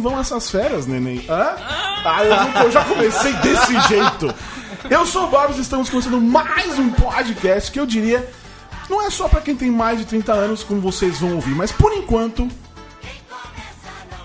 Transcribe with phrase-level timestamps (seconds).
[0.00, 1.24] Como vão essas férias, neném?
[1.28, 1.54] Hã?
[2.04, 4.34] Ah, eu, não- eu já comecei desse jeito.
[4.88, 8.26] Eu sou o Bob e estamos começando mais um podcast que eu diria
[8.88, 11.70] não é só pra quem tem mais de 30 anos, como vocês vão ouvir, mas
[11.70, 12.48] por enquanto.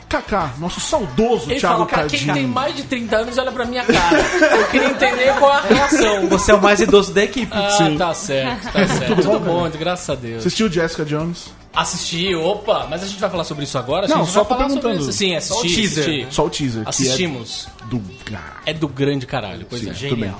[0.09, 2.33] Kaká, nosso saudoso Ele Thiago fala, pra quem Cadinho.
[2.33, 4.17] tem mais de 30 anos, olha pra minha cara.
[4.57, 6.27] Eu queria entender qual é a relação.
[6.29, 7.51] Você é o mais idoso da equipe.
[7.55, 7.97] Ah, Sim.
[7.97, 9.15] tá certo, tá certo.
[9.15, 10.39] Tudo bom, graças a Deus.
[10.39, 11.49] Assistiu Jessica Jones?
[11.75, 14.07] Assisti, opa, mas a gente vai falar sobre isso agora?
[14.07, 14.99] Não, só tô perguntando.
[15.01, 15.11] isso.
[15.11, 16.03] Sim, Só o teaser.
[16.05, 16.27] assisti.
[16.33, 16.83] Só o teaser.
[16.83, 17.67] que Assistimos.
[17.81, 18.01] É do.
[18.33, 20.15] Ah, É do grande caralho, pois Sim, é.
[20.15, 20.33] bem.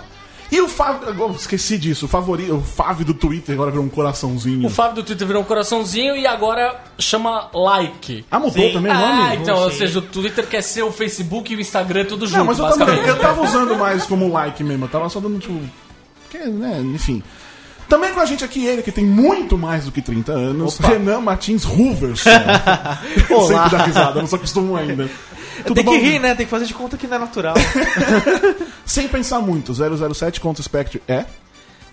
[0.52, 1.09] E o Fábio.
[1.09, 2.06] agora Esqueci disso.
[2.06, 2.54] O favorito.
[2.56, 4.68] O Fábio do Twitter agora virou um coraçãozinho.
[4.68, 8.24] O Fábio do Twitter virou um coraçãozinho e agora chama like.
[8.30, 9.36] Ah, mudou também o Ah, nome?
[9.38, 9.80] então, ou sim.
[9.80, 12.64] seja, o Twitter quer ser o Facebook e o Instagram tudo junto, Não, mas eu
[12.66, 13.09] tava, basicamente.
[13.09, 14.86] eu tava usando mais como like mesmo.
[14.86, 15.59] Eu tava só dando tipo.
[16.30, 17.24] Que, né, enfim.
[17.88, 21.22] Também com a gente aqui ele, que tem muito mais do que 30 anos, Renan
[21.22, 22.30] Martins Ruverson.
[23.30, 23.64] Olá.
[23.66, 25.09] Sempre dá risada, não se acostumo ainda.
[25.66, 25.97] Tudo Tem que bom?
[25.97, 26.36] rir, né?
[26.36, 27.56] Tem que fazer de conta que não é natural.
[28.86, 31.25] Sem pensar muito, 007 contra o Spectre é?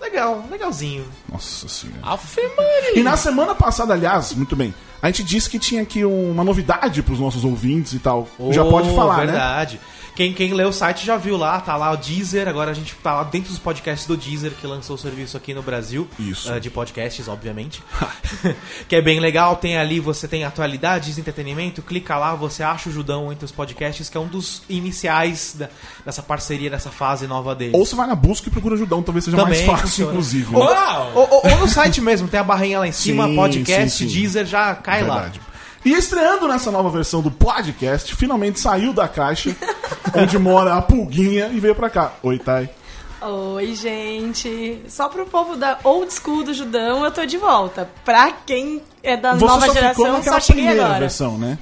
[0.01, 1.05] Legal, legalzinho.
[1.31, 1.99] Nossa senhora.
[2.03, 2.99] Afe Maria.
[2.99, 7.01] E na semana passada, aliás, muito bem, a gente disse que tinha aqui uma novidade
[7.01, 8.27] pros nossos ouvintes e tal.
[8.51, 9.25] Já Oh, pode falar, né?
[9.27, 9.79] verdade.
[10.15, 12.93] Quem, quem leu o site já viu lá, tá lá o Deezer, agora a gente
[12.95, 16.07] tá lá dentro dos podcasts do Deezer, que lançou o serviço aqui no Brasil.
[16.19, 16.51] Isso.
[16.53, 17.81] ah, de podcasts, obviamente.
[18.87, 22.91] que é bem legal, tem ali, você tem atualidades, entretenimento, clica lá, você acha o
[22.91, 25.69] Judão entre os podcasts, que é um dos iniciais da-
[26.05, 27.71] dessa parceria, dessa fase nova dele.
[27.75, 30.11] Ou você vai na busca e procura Judão, talvez seja mais fácil, funciona.
[30.11, 30.55] inclusive.
[30.55, 31.11] Ou, né?
[31.15, 34.07] Ou- ou- ou no site mesmo, tem a barrinha lá em cima, Sim, podcast, sim,
[34.07, 34.13] sim.
[34.13, 35.41] Deezer, já cai Verdade.
[35.85, 39.53] E estreando nessa nova versão do podcast, finalmente saiu da caixa
[40.15, 42.13] onde mora a pulguinha e veio pra cá.
[42.23, 42.69] Oi, Thay.
[43.21, 44.81] Oi, gente.
[44.87, 47.89] Só pro povo da old school do Judão, eu tô de volta.
[48.05, 50.99] Pra quem é da Você nova só ficou geração, naquela só cheguei primeira agora.
[50.99, 51.57] versão, né?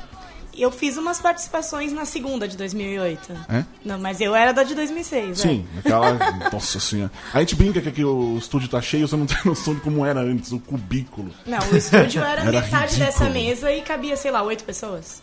[0.57, 3.31] Eu fiz umas participações na segunda de 2008.
[3.49, 3.63] É?
[3.85, 6.17] Não, mas eu era da de 2006, Sim, aquela.
[6.51, 7.11] Nossa senhora.
[7.33, 10.05] A gente brinca que aqui o estúdio tá cheio, você não tem noção de como
[10.05, 11.31] era antes, o cubículo.
[11.47, 11.49] É.
[11.51, 13.05] Não, o estúdio era, Era metade ridículo.
[13.05, 15.21] dessa mesa e cabia, sei lá, oito pessoas.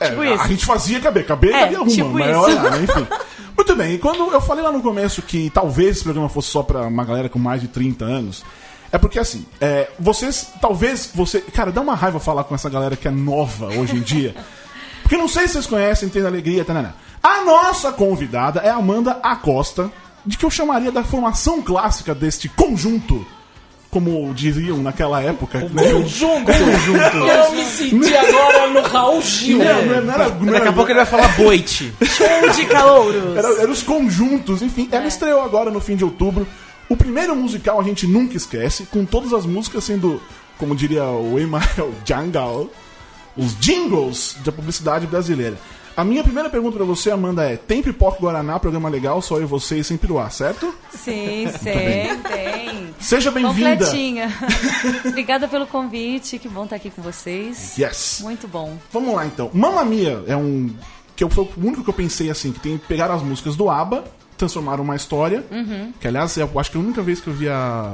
[0.00, 0.48] É, Tipo a isso.
[0.48, 2.26] gente fazia caber, caber É, cabia uma, tipo mas
[2.62, 3.06] né, enfim.
[3.56, 6.62] Muito bem, e quando eu falei lá no começo que talvez esse programa fosse só
[6.64, 8.44] pra uma galera com mais de 30 anos,
[8.94, 11.40] é porque assim, é, vocês, talvez você.
[11.40, 14.34] Cara, dá uma raiva falar com essa galera que é nova hoje em dia.
[15.02, 16.94] Porque não sei se vocês conhecem, tem alegria, tanana.
[17.22, 19.90] A nossa convidada é a Amanda Acosta,
[20.24, 23.26] de que eu chamaria da formação clássica deste conjunto.
[23.90, 25.58] Como diziam naquela época.
[25.70, 25.92] né?
[25.92, 26.50] Conjunto.
[26.50, 29.58] Eu me senti agora no Raul Gil.
[29.58, 31.92] Não, não, não era, não Daqui era- a pouco ele vai falar boite.
[32.02, 33.36] Show de calouros.
[33.36, 34.88] Era, era os conjuntos, enfim.
[34.90, 36.46] Ela estreou agora no fim de outubro.
[36.88, 40.20] O primeiro musical a gente nunca esquece, com todas as músicas sendo,
[40.58, 42.68] como diria o Emael Jangal,
[43.36, 45.58] os jingles da publicidade brasileira.
[45.96, 49.46] A minha primeira pergunta pra você, Amanda, é: tem pipoca Guaraná, programa legal, só eu,
[49.46, 50.74] você e sem piruá, certo?
[50.90, 52.94] Sim, tem, tem.
[52.98, 53.76] Seja bem-vinda.
[53.76, 54.28] Completinha.
[55.06, 57.78] Obrigada pelo convite, que bom estar aqui com vocês.
[57.78, 58.18] Yes.
[58.22, 58.76] Muito bom.
[58.92, 59.50] Vamos lá então.
[59.54, 60.68] Mamma Mia é um.
[61.14, 63.70] que eu- foi o único que eu pensei assim, que tem pegaram as músicas do
[63.70, 64.02] ABBA,
[64.36, 65.44] transformaram uma história.
[66.00, 67.92] Que aliás, eu acho que é a única vez que eu vi a.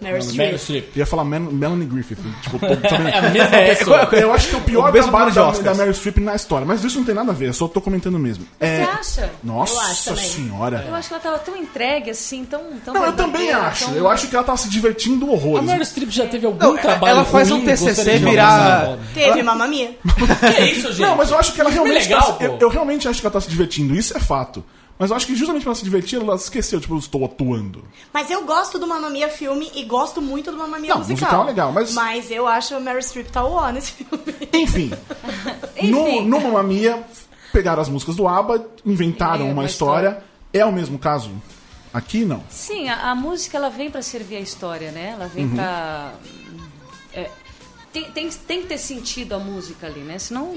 [0.00, 0.96] Meryl Streep.
[0.96, 2.18] Ia falar Mel- Melanie Griffith.
[2.42, 2.58] Tipo.
[2.66, 4.08] É a mesma pessoa.
[4.12, 6.66] Eu acho que é o pior O trabalho da, da Meryl Streep na história.
[6.66, 8.44] Mas isso não tem nada a ver, eu só tô comentando mesmo.
[8.60, 9.30] É, Você acha?
[9.42, 9.72] Nossa
[10.10, 10.84] Eu acho senhora.
[10.86, 12.60] Eu acho que ela tava tão entregue assim, tão.
[12.84, 13.86] tão Não, eu também acho.
[13.86, 15.64] tão- Eu acho que ela tá se divertindo A horrores.
[15.64, 18.98] Meryl Streep já teve algum Não, trabalho ela faz um ruim, TCC gostaria de virar-.
[19.14, 19.96] Teve Mamma Mia.
[20.56, 21.00] Que isso, gente?
[21.06, 22.02] Não, mas eu acho que ela realmente.
[22.02, 24.62] legal, tá eu, eu realmente acho que ela tá se divertindo, isso é fato.
[24.98, 27.84] Mas eu acho que justamente pra ela se divertir, ela esqueceu, tipo, eu estou atuando.
[28.12, 31.16] Mas eu gosto do Mamma Mia filme e gosto muito do Mamma Mia Não, musical.
[31.28, 34.22] musical é legal, mas- Mas eu acho a Meryl Streep tá ó nesse filme.
[34.52, 34.92] Enfim.
[35.90, 37.02] no, no Mamma Mia,
[37.52, 40.22] pegaram as músicas do ABBA, inventaram É, uma uma história.
[40.52, 41.30] É o mesmo caso?
[41.92, 42.42] Aqui não.
[42.48, 45.10] Sim, a, a música ela vem para servir a história, né?
[45.10, 46.12] Ela vem pra.
[47.12, 47.30] é,
[47.92, 50.18] tem, tem, tem que ter sentido a música ali, né?
[50.18, 50.52] Senão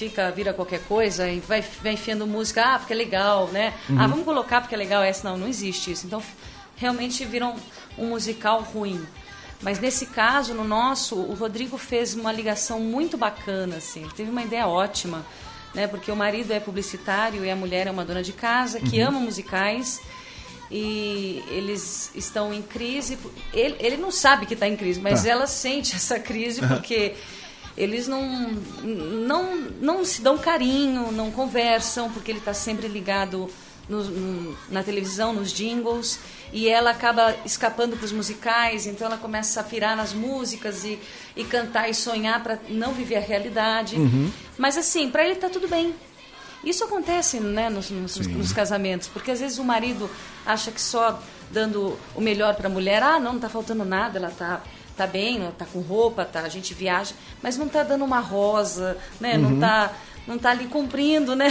[0.00, 3.74] fica, vira qualquer coisa e vai, vai enfiando música, ah, porque é legal, né?
[3.98, 5.28] Ah, vamos colocar porque é legal essa.
[5.28, 6.06] Não, não existe isso.
[6.06, 6.22] Então,
[6.76, 7.54] realmente viram
[7.98, 9.06] um musical ruim.
[9.60, 14.00] Mas nesse caso, no nosso, o Rodrigo fez uma ligação muito bacana, assim.
[14.00, 15.24] Ele teve uma ideia ótima,
[15.74, 15.86] né?
[15.86, 19.20] Porque o marido é publicitário e a mulher é uma dona de casa que ama
[19.20, 20.00] musicais
[20.70, 23.18] e eles estão em crise.
[23.52, 25.28] Ele, ele não sabe que está em crise, mas Tá.
[25.28, 27.14] ela sente essa crise porque
[27.82, 28.22] eles não,
[28.82, 33.48] não, não se dão carinho, não conversam, porque ele está sempre ligado
[33.88, 36.18] no- no- na televisão, nos jingles,
[36.52, 40.98] e ela acaba escapando para os musicais, então ela começa a pirar nas músicas e,
[41.34, 43.96] e cantar e sonhar para não viver a realidade.
[44.58, 45.94] Mas assim, para ele tá tudo bem.
[46.62, 50.08] Isso acontece né, nos, nos- nos casamentos, porque às vezes o marido
[50.44, 54.18] acha que só dando o melhor para a mulher, ah, não, não está faltando nada,
[54.18, 54.60] ela está
[55.00, 58.20] tá bem, ela tá com roupa, tá, a gente viaja, mas não está dando uma
[58.20, 59.92] rosa, né, não está
[60.26, 61.48] não tá ali cumprindo, né?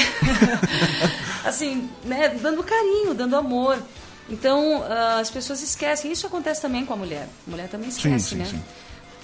[1.43, 3.81] assim, né, dando carinho, dando amor.
[4.29, 6.11] Então, ah, as pessoas esquecem.
[6.11, 7.27] Isso acontece também com a mulher.
[7.47, 8.45] A mulher também esquece, sim, né?
[8.45, 8.61] sim.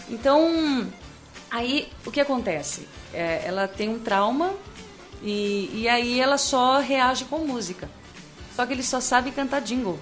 [0.10, 0.88] Então,
[1.50, 2.88] aí o que acontece?
[3.14, 4.52] É, ela tem um trauma
[5.24, 7.90] e, e aí ela só reage com música.
[8.56, 10.00] Só que ele só sabe cantar jingle.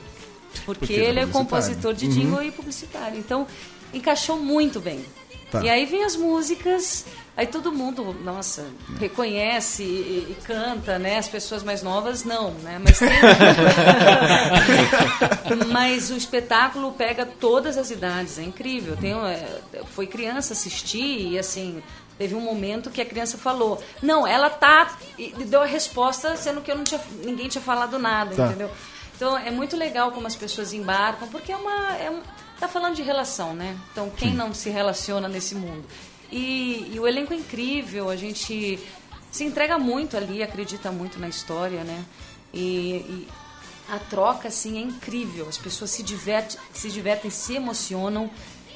[0.65, 1.33] Porque, Porque ele é é publicitário.
[1.33, 3.19] compositor de jingle e publicitário.
[3.19, 3.47] Então,
[3.93, 5.05] encaixou muito bem.
[5.51, 5.61] Tá.
[5.63, 7.05] E aí vem as músicas,
[7.37, 8.65] aí todo mundo, nossa,
[8.99, 11.19] reconhece e, e canta, né?
[11.19, 12.81] As pessoas mais novas não, né?
[12.83, 13.09] Mas, tem-
[15.71, 18.97] Mas o espetáculo pega todas as idades, é incrível.
[18.97, 19.13] Tem,
[19.91, 21.81] foi criança assistir e assim,
[22.17, 24.97] teve um momento que a criança falou, não, ela tá.
[25.17, 28.47] E deu a resposta, sendo que eu não tinha, ninguém tinha falado nada, Tá.
[28.47, 28.69] entendeu?
[29.15, 31.95] Então é muito legal como as pessoas embarcam, porque é uma.
[31.97, 32.21] É um,
[32.67, 33.77] tá falando de relação, né?
[33.91, 35.83] Então quem não se relaciona nesse mundo?
[36.31, 38.79] E, e o elenco é incrível, a gente
[39.31, 42.03] se entrega muito ali, acredita muito na história, né?
[42.53, 43.27] E, e
[43.89, 45.47] a troca, assim, é incrível.
[45.49, 48.29] As pessoas se divertem, se, divertem, se emocionam.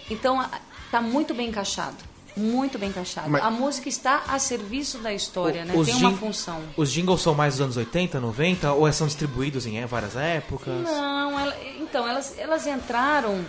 [0.09, 0.43] Então,
[0.91, 1.95] tá muito bem encaixado.
[2.35, 3.29] Muito bem encaixado.
[3.29, 5.73] Mas- A música está a serviço da história, né?
[5.75, 6.61] Os Tem uma função.
[6.75, 8.73] Os jingles são mais dos anos 80, 90?
[8.73, 10.83] Ou são distribuídos em é, várias épocas?
[10.83, 13.43] Não, ela- então, elas, elas entraram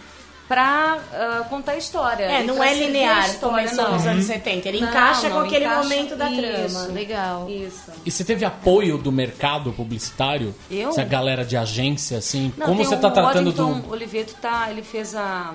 [0.48, 2.24] pra ah, contar a história.
[2.24, 3.92] É, não é linear, história, começou não.
[3.92, 4.68] nos anos 70.
[4.68, 6.66] Ele Não, encaixa não, com aquele encaixa- momento da trama.
[6.66, 6.92] Isso.
[6.92, 7.48] Legal.
[7.50, 7.92] Isso.
[8.06, 10.54] E você teve apoio do mercado publicitário?
[10.70, 10.88] Eu?
[10.90, 12.52] Essa galera de agência, assim?
[12.56, 13.90] Não, como você o tá tratando Waddington do.
[13.92, 15.52] Oliveto tá, ele fez a.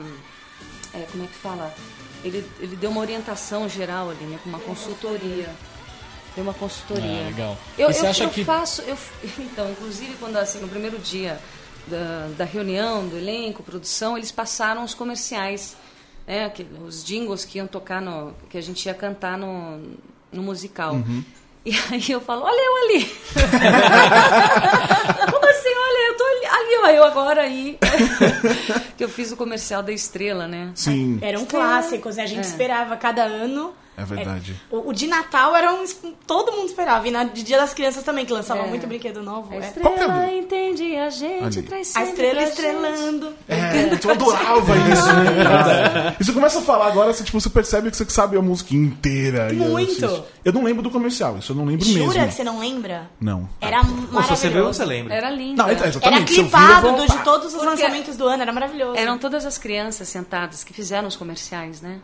[0.93, 1.73] é, como é que fala?
[2.23, 4.37] Ele, ele deu uma orientação geral ali, né?
[4.43, 5.49] Com uma consultoria.
[6.35, 7.21] Deu uma consultoria.
[7.23, 7.57] Ah, legal.
[7.77, 8.81] Eu, E você eu, acha eu que- faço.
[8.83, 8.97] Eu,
[9.39, 11.37] então, inclusive, quando assim, no primeiro dia
[11.87, 15.75] da, da reunião, do elenco, produção, eles passaram os comerciais.
[16.25, 18.33] Né, que- os jingles que iam tocar no.
[18.49, 19.77] que a gente ia cantar no,
[20.31, 20.93] no musical.
[20.93, 21.21] Uhum.
[21.65, 23.05] E aí eu falo, olha eu ali.
[25.31, 25.69] Como assim?
[25.69, 27.77] Olha, eu tô ali, ali ó, eu agora aí.
[28.97, 30.71] que eu fiz o comercial da estrela, né?
[30.75, 32.23] Sim, Eram clássicos, né?
[32.23, 32.49] A gente É.
[32.49, 33.73] esperava cada ano.
[33.97, 34.55] É verdade.
[34.71, 35.83] O, o de Natal era um.
[36.25, 37.07] Todo mundo esperava.
[37.07, 38.67] E na, de Dia das Crianças também, que lançava É.
[38.67, 39.51] muito brinquedo novo.
[39.53, 39.59] A é.
[39.59, 43.33] É estrela do- entende a gente, traz A estrela pra estrelando.
[43.47, 45.05] É, eu adorava isso.
[45.13, 46.15] né?
[46.19, 48.75] E você começa a falar agora, você, tipo, você percebe que você sabe a música
[48.75, 49.53] inteira.
[49.53, 50.05] e eu Muito.
[50.05, 50.23] assisto.
[50.43, 52.27] Eu não lembro do comercial, isso eu não lembro Jura mesmo.
[52.27, 53.09] que você não lembra?
[53.19, 53.47] Não.
[53.61, 54.49] Era Ou se você maravilhoso.
[54.53, 55.13] viu, você lembra.
[55.13, 55.57] Era lindo.
[55.57, 55.87] Não, é- era.
[55.87, 56.33] exatamente.
[56.33, 58.97] Era eu eu clipado do- de todos os Porque- lançamentos do ano, era maravilhoso.
[58.97, 61.99] Eram todas as crianças sentadas que fizeram os comerciais, né?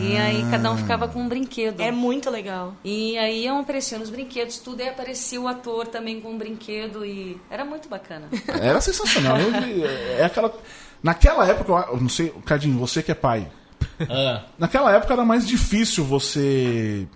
[0.00, 1.80] E aí cada um ficava com um brinquedo.
[1.80, 2.74] É muito legal.
[2.84, 7.04] E aí iam aparecendo os brinquedos, tudo, e aparecia o ator também com um brinquedo
[7.04, 8.28] e era muito bacana.
[8.62, 9.36] Era sensacional.
[9.40, 9.84] Eu-
[10.18, 10.52] é aquela...
[11.02, 13.48] Naquela época, eu não sei, Cadinho, você que é pai.
[14.08, 17.06] Ah, Naquela época era mais difícil você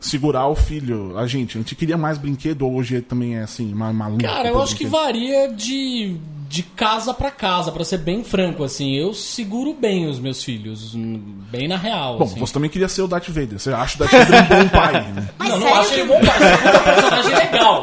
[0.00, 1.18] segurar o filho.
[1.18, 4.22] A gente, a gente queria mais brinquedo, ou hoje também é assim, ma- maluco.
[4.22, 5.02] cara, eu acho que brinquedo?
[5.02, 6.16] varia de,
[6.50, 8.96] de casa pra casa, pra ser bem franco, assim.
[8.96, 12.18] Eu seguro bem os meus filhos, hum, bem na real.
[12.18, 12.40] Bom, assim.
[12.40, 13.56] você também queria ser o Darth Vader.
[13.60, 15.28] Você acha o Darth Vader um bom pai, né?
[15.38, 17.82] Mas não, não acho que- ele bom pai, é um personagem legal.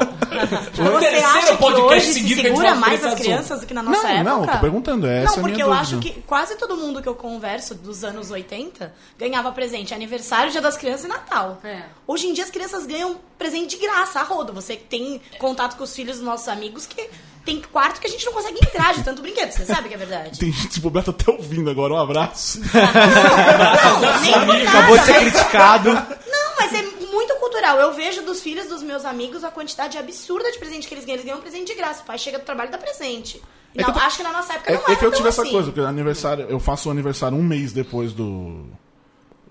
[0.75, 4.03] Você acha que hoje se seguido gente segura mais as crianças do que na nossa
[4.03, 4.23] Não, época?
[4.29, 5.81] não, tô perguntando, essa é a Não, minha porque eu dúvida.
[5.81, 10.61] acho que quase todo mundo que eu converso dos anos 80 ganhava presente aniversário, dia
[10.61, 11.59] das crianças e Natal.
[11.63, 11.83] É.
[12.05, 14.51] Hoje em dia as crianças ganham presente de graça, a rodo.
[14.51, 17.09] Você que tem contato com os filhos dos nossos amigos que
[17.47, 19.51] tem quarto que a gente não consegue entrar de tanto brinquedo.
[19.51, 20.37] Você sabe que é verdade.
[20.37, 22.59] Tem gente, o Beto tá até ouvindo agora, um abraço.
[24.01, 25.89] Não, nem por nada, Acabou de ser mas- criticado.
[25.93, 27.79] Não, mas é muito cultural.
[27.79, 31.15] Eu vejo dos filhos dos meus amigos a quantidade absurda de presente que eles ganham.
[31.15, 32.01] Eles ganham presente de graça.
[32.03, 33.41] O pai chega do trabalho e dá presente.
[33.75, 35.05] É não, que eu tô- acho que na nossa época É, não é era que
[35.05, 35.51] eu tive essa assim.
[35.51, 38.65] coisa, porque aniversário, eu faço o aniversário um mês depois do,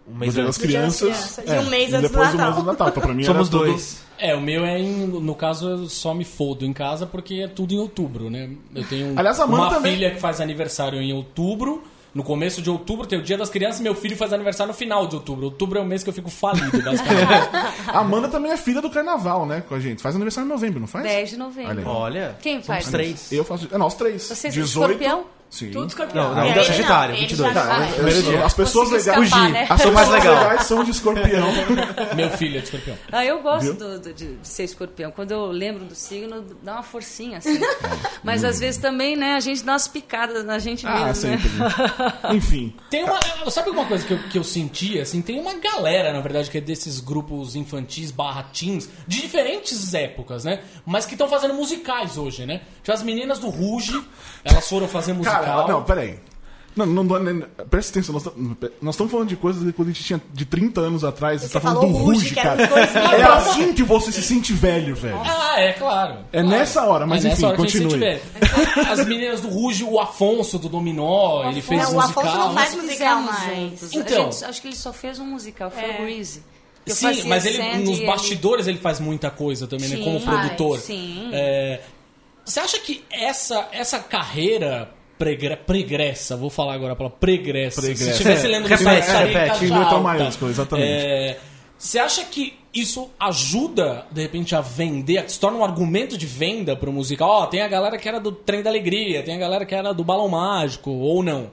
[0.09, 0.61] Um do mês Dia das antes.
[0.63, 1.35] Do Dia das Crianças.
[1.37, 1.65] Crianças.
[1.65, 2.47] E um mês antes do depois Natal.
[2.53, 2.89] mês do Natal.
[2.89, 4.07] Então, pra mim Somos era tudo- dois.
[4.19, 7.49] É, o meu é em, no caso eu só me fodo em casa porque é
[7.49, 8.49] tudo em outubro, né?
[8.75, 11.83] Eu tenho Aliás, a Amanda uma também- filha que faz aniversário em outubro.
[12.15, 15.07] No começo de outubro tem o Dia das Crianças, meu filho faz aniversário no final
[15.07, 15.45] de outubro.
[15.45, 17.29] Outubro é o mês que eu fico falido, basicamente.
[17.89, 20.01] A Amanda também é filha do carnaval, né, com a gente.
[20.01, 21.05] Faz aniversário em novembro, não faz?
[21.05, 21.73] 10 de novembro.
[21.73, 21.87] Olha.
[21.89, 22.37] Olha.
[22.41, 22.89] Quem faz?
[22.89, 23.31] três.
[23.31, 23.69] Eu faço.
[23.71, 24.23] É nós três.
[24.23, 24.93] Vocês 18.
[24.93, 25.25] escorpião?
[25.49, 25.71] Sim.
[25.71, 26.29] Tudo escorpião.
[26.31, 27.55] Não, não, E aí, Sagitário, ele 22.
[27.55, 28.45] já Tá, Primeiro dia.
[28.45, 29.17] as pessoas legais.
[29.31, 29.53] Fugir.
[29.53, 29.67] né?
[29.71, 30.35] As pessoas legal.
[30.35, 31.47] legais são de escorpião.
[32.17, 32.97] Meu filho é de escorpião.
[33.13, 35.11] Ah, eu gosto do- do- de, de ser escorpião.
[35.13, 37.59] Quando eu lembro do signo, dá uma forcinha assim.
[38.23, 41.49] Mas às vezes também, né, a gente dá umas picadas na gente Ah, mesmo, sempre.
[41.51, 41.67] né?
[42.35, 42.75] Enfim.
[42.91, 43.19] Tem uma.
[43.51, 45.23] Sabe uma coisa que eu, que eu senti, assim?
[45.23, 50.45] Tem uma galera, na verdade, que é desses grupos infantis barra teens, de diferentes épocas,
[50.45, 50.61] né?
[50.85, 52.63] Mas que estão fazendo musicais hoje, né?
[52.83, 54.03] Tipo, as meninas do Ruge,
[54.45, 55.57] elas foram fazer musical.
[55.63, 56.19] Cara, não, peraí.
[56.75, 57.41] Não, não, não,
[57.71, 60.45] presta atenção, nós estamos nós estamos falando de coisas de quando a gente tinha de
[60.45, 62.67] 30 anos atrás, você, Você tá falando falou do Ruge, que cara.
[62.67, 63.03] dos 2000.
[63.03, 65.19] É assim que você se sente velho, velho.
[65.25, 66.19] Ah, é, claro.
[66.31, 66.49] É Claro.
[66.49, 68.21] nessa hora, mas É enfim, hora que continue.
[68.91, 72.47] As meninas do Ruge, o Afonso do Dominó, ele fez Não, o Afonso musical.
[72.49, 73.95] não faz musical mais.
[73.95, 74.31] Então.
[74.33, 75.95] Gente- acho que ele só fez um musical, foi É.
[75.99, 76.43] o Greasy.
[76.89, 79.97] Sim, mas ele nos bastidores ele faz muita coisa também, né?
[79.97, 80.79] Sim, Como faz, produtor.
[80.79, 81.31] sim.
[81.33, 81.81] É,
[82.45, 88.05] você acha que essa, essa carreira pregre- pregressa, vou falar agora a palavra pregressa, Pregressa.
[88.05, 89.65] se estivesse lendo no Repete, em repete.
[89.65, 90.89] Em letra maiúscula, exatamente.
[90.89, 91.39] É,
[91.79, 96.77] você acha que isso ajuda, de repente, a vender, se torna um argumento de venda
[96.77, 97.29] pro musical?
[97.29, 99.93] Ó, tem a galera que era do Trem da Alegria, tem a galera que era
[99.93, 101.51] do Balão Mágico, ou não?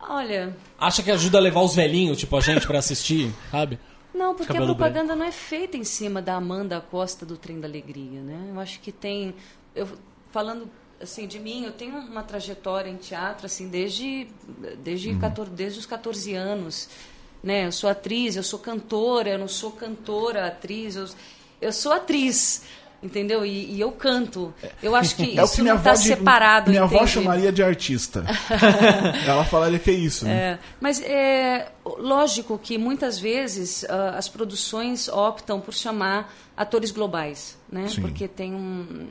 [0.00, 3.78] Olha, Acha que ajuda a levar os velhinhos, tipo a gente, pra assistir, sabe?
[4.14, 7.60] Não, porque Cabelo a propaganda não é feita em cima da Amanda Costa do Trem
[7.60, 8.48] da Alegria, né?
[8.50, 9.34] Eu acho que tem...
[9.74, 9.88] Eu,
[10.30, 10.68] falando
[11.00, 14.28] assim de mim, eu tenho uma trajetória em teatro assim desde
[14.78, 16.88] desde, 14, desde os 14 anos,
[17.42, 17.66] né?
[17.66, 21.06] Eu sou atriz, eu sou cantora, eu não sou cantora, atriz, eu,
[21.60, 22.64] eu sou atriz,
[23.02, 23.46] entendeu?
[23.46, 24.52] E, e eu canto.
[24.82, 27.12] Eu acho que É isso que minha não avó, está separado, minha avó entende?
[27.12, 28.24] chamaria de artista.
[29.26, 30.32] Ela falaria que é isso, né?
[30.32, 37.56] É, mas é lógico que muitas vezes ah, as produções optam por chamar atores globais,
[37.70, 37.88] né?
[37.88, 38.00] Sim.
[38.00, 39.08] Porque tem um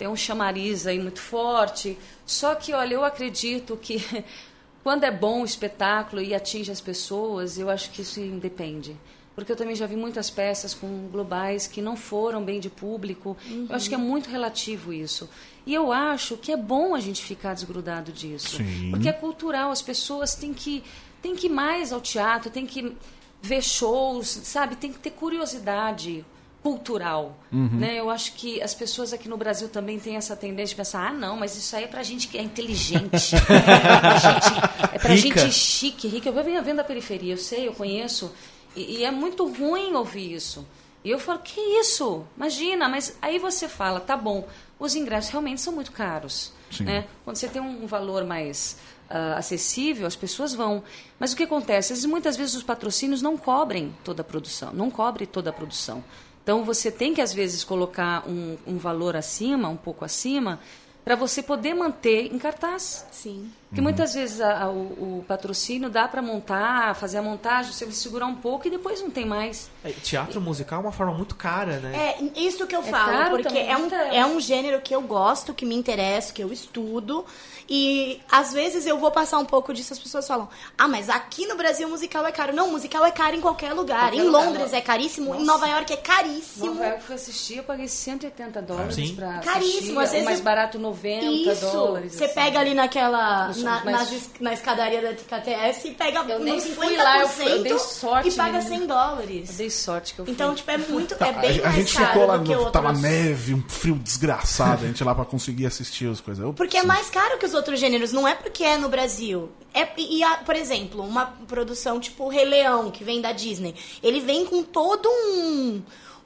[0.00, 1.98] tem um chamariz aí muito forte.
[2.24, 4.02] Só que, olha, eu acredito que
[4.82, 8.96] quando é bom o espetáculo e atinge as pessoas, eu acho que isso independe.
[9.34, 13.36] Porque eu também já vi muitas peças com globais que não foram bem de público.
[13.68, 15.28] Eu acho que é muito relativo isso.
[15.66, 18.56] E eu acho que é bom a gente ficar desgrudado disso.
[18.56, 18.88] Sim.
[18.90, 20.82] Porque é cultural, as pessoas têm que,
[21.20, 22.96] têm que ir mais ao teatro, têm que
[23.42, 24.76] ver shows, sabe?
[24.76, 26.24] Tem que ter curiosidade
[26.62, 27.98] cultural, né?
[27.98, 31.12] Eu acho que as pessoas aqui no Brasil também têm essa tendência de pensar, ah,
[31.12, 35.16] não, mas isso aí é pra gente que é inteligente, é pra gente, é pra
[35.16, 36.28] gente chique, rica.
[36.28, 38.32] Eu venho vendo da periferia, eu sei, eu conheço,
[38.76, 40.66] e, e é muito ruim ouvir isso.
[41.02, 42.26] E eu falo, que isso?
[42.36, 44.46] Imagina, mas aí você fala, tá bom,
[44.78, 46.84] os ingressos realmente são muito caros, Sim.
[46.84, 47.06] né?
[47.24, 48.76] Quando você tem um valor mais
[49.08, 50.84] ah, acessível, as pessoas vão.
[51.18, 52.06] Mas o que acontece?
[52.06, 56.04] Muitas vezes os patrocínios não cobrem toda a produção, não cobre toda a produção.
[56.50, 60.58] Então você tem que às vezes colocar um, um valor acima, um pouco acima,
[61.04, 63.06] para você poder manter em cartaz.
[63.12, 63.52] Sim.
[63.70, 67.84] Porque muitas vezes a- a- o, o patrocínio dá para montar, fazer a montagem, você
[67.84, 69.70] vai segurar um pouco e depois não tem mais.
[69.84, 72.16] É, Teatro musical é uma forma muito cara, né?
[72.18, 74.08] É, isso que eu falo, caro porque é um, caro.
[74.12, 77.24] é um gênero que eu gosto, que me interessa, que eu estudo.
[77.72, 81.46] E às vezes eu vou passar um pouco disso, as pessoas falam: Ah, mas aqui
[81.46, 82.52] no Brasil musical é caro.
[82.52, 84.00] Não, musical é caro em qualquer lugar.
[84.10, 84.78] Qualquer em lugar, Londres não.
[84.78, 85.44] é caríssimo, em Nossa.
[85.44, 86.66] Nova York é caríssimo.
[86.66, 89.14] Nova York fui assistir, eu paguei 180 dólares Sim.
[89.14, 90.02] pra Caríssimo, assistir.
[90.02, 91.70] às vezes o mais eu- barato 90 Isso.
[91.70, 92.12] dólares.
[92.14, 92.34] Você assim.
[92.34, 93.46] pega ali naquela.
[93.48, 97.20] Nos- Na, mas- nas na escadaria da TKTS e pega Eu nem 50% fui lá,
[97.20, 98.76] eu fui- eu dei sorte, e paga menina.
[98.78, 99.50] 100 dólares.
[99.50, 100.34] Eu dei sorte que eu fui.
[100.34, 101.14] Então, tipo, é muito.
[101.16, 102.72] Tá, é bem a, a mais gente caro ficou lá, do que no, outros.
[102.72, 106.44] tava neve, um frio desgraçado, a gente lá pra conseguir assistir as coisas.
[106.44, 109.50] Eu- Porque é mais caro que os outros gêneros, não é porque é no Brasil.
[109.72, 114.20] É, e, a- por exemplo, uma produção tipo Rei Leão, que vem da Disney, ele
[114.20, 115.80] vem com todo um.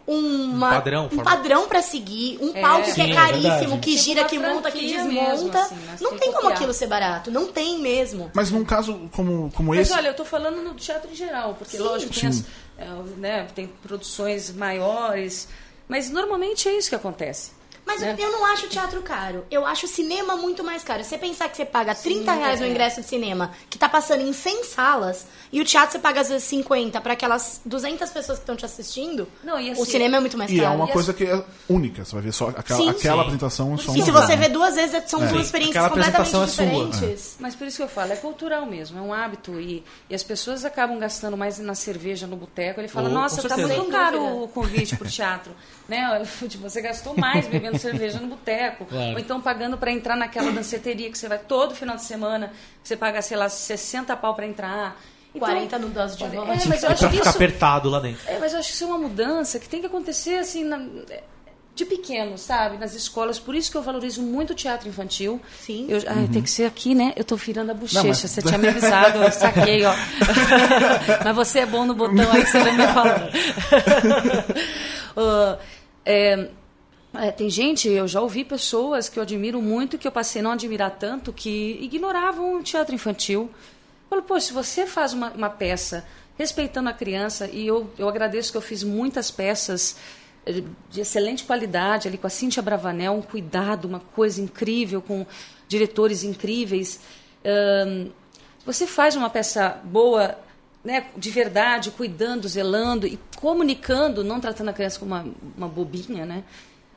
[0.06, 2.60] Uma- Um padrão, um padrão pra seguir, um É.
[2.60, 3.80] palco que Sim, é é caríssimo, verdade.
[3.80, 5.08] que Tipo gira, uma que monta, que desmonta.
[5.30, 8.30] mesmo, assim, nós não tem que como aquilo ser barato, não tem mesmo.
[8.34, 9.92] Mas num caso como, como Mas esse.
[9.98, 11.82] olha, eu tô falando no teatro em geral, porque Sim.
[11.82, 12.44] lógico, tem, as,
[12.76, 15.48] é, né, tem produções maiores,
[15.88, 17.52] mas normalmente é isso que acontece.
[17.86, 18.16] Mas né?
[18.18, 19.44] eu não acho teatro caro.
[19.50, 21.04] Eu acho cinema muito mais caro.
[21.04, 22.70] Você pensar que você paga 30 reais no é.
[22.70, 26.28] ingresso de cinema, que tá passando em 100 salas, e o teatro você paga às
[26.28, 30.16] vezes 50 para aquelas 200 pessoas que estão te assistindo, Não, e o assim- cinema
[30.16, 30.76] é muito mais E é caro.
[30.76, 32.88] uma E coisa que é única, você vai ver só aquela, Sim.
[32.88, 33.20] aquela Sim.
[33.20, 36.46] apresentação só E se você vê duas vezes, são duas experiências Aquela completamente é sua.
[36.46, 37.36] diferentes.
[37.38, 39.60] Mas por isso que eu falo, é cultural mesmo, é um hábito.
[39.60, 42.80] E, e as pessoas acabam gastando mais na cerveja no boteco.
[42.80, 45.52] Ele fala, Oh, nossa, tá muito caro o convite pro teatro.
[45.88, 46.22] né?
[46.48, 47.46] Tipo, Você gastou mais
[47.78, 48.84] bebendo cerveja no boteco.
[48.94, 49.12] Claro.
[49.12, 52.52] Ou então pagando para entrar naquela danceteria que você vai todo final de semana,
[52.82, 55.00] você paga, sei lá, 60 pau para entrar.
[55.34, 56.52] Então, 40 no dose de vodka.
[56.52, 57.36] É, mas eu acho Pra que ficar isso...
[57.38, 58.20] apertado lá dentro.
[58.26, 60.62] É, mas eu acho que isso é uma mudança que tem que acontecer assim.
[60.64, 60.86] na-
[61.76, 62.78] de pequeno, sabe?
[62.78, 63.36] Nas escolas.
[63.40, 65.40] Por isso que eu valorizo muito o teatro infantil.
[65.58, 65.86] Sim.
[65.88, 67.12] Eu, ai, Tem que ser aqui, né?
[67.16, 67.98] Eu tô virando a bochecha.
[67.98, 69.92] Não, mas- Você tinha me avisado, eu saquei, ó.
[71.24, 73.28] mas você é bom no botão aí, você vai me falando.
[75.16, 75.58] Ah,
[76.04, 76.48] é,
[77.14, 80.44] é, tem gente, eu já ouvi pessoas que eu admiro muito, que eu passei a
[80.44, 83.50] não admirar tanto, que ignoravam o teatro infantil.
[84.10, 86.04] Falo, pô, se você faz uma, uma peça
[86.36, 89.96] respeitando a criança, e eu, eu agradeço que eu fiz muitas peças
[90.44, 95.24] eh, de excelente qualidade, ali com a Cíntia Bravanel, um cuidado, uma coisa incrível, com
[95.68, 97.00] diretores incríveis.
[97.44, 98.08] Ahn,
[98.66, 100.36] você faz uma peça boa,
[100.82, 106.26] né, de verdade, cuidando, zelando e comunicando, não tratando a criança como uma, uma bobinha,
[106.26, 106.42] né?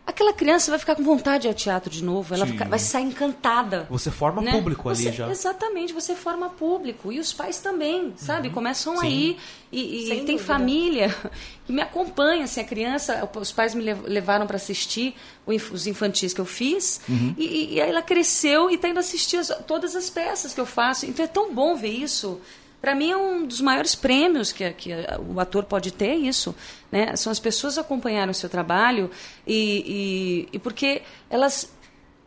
[0.07, 2.53] Aquela criança vai ficar com vontade de ir ao teatro de novo, ela Sim.
[2.53, 3.85] fica- vai sair encantada.
[3.89, 4.51] Você forma né?
[4.51, 5.29] público ali Você- já.
[5.29, 7.11] Exatamente, você forma público.
[7.11, 8.49] E os pais também, sabe?
[8.49, 9.37] Começam aí
[9.69, 10.43] e, e tem dúvida.
[10.43, 11.15] família
[11.67, 12.45] que me acompanha.
[12.45, 15.13] Assim, a criança, os pais me lev- levaram para assistir
[15.45, 17.01] os infantis que eu fiz.
[17.37, 20.61] E, e- e aí ela cresceu e está indo assistir as- todas as peças que
[20.61, 21.05] eu faço.
[21.05, 22.39] Então é tão bom ver isso.
[22.81, 24.91] Para mim é um dos maiores prêmios que, que
[25.33, 26.55] o ator pode ter é isso,
[26.91, 27.15] né?
[27.15, 29.09] São as pessoas acompanharem o seu trabalho
[29.45, 31.75] e, e, e porque elas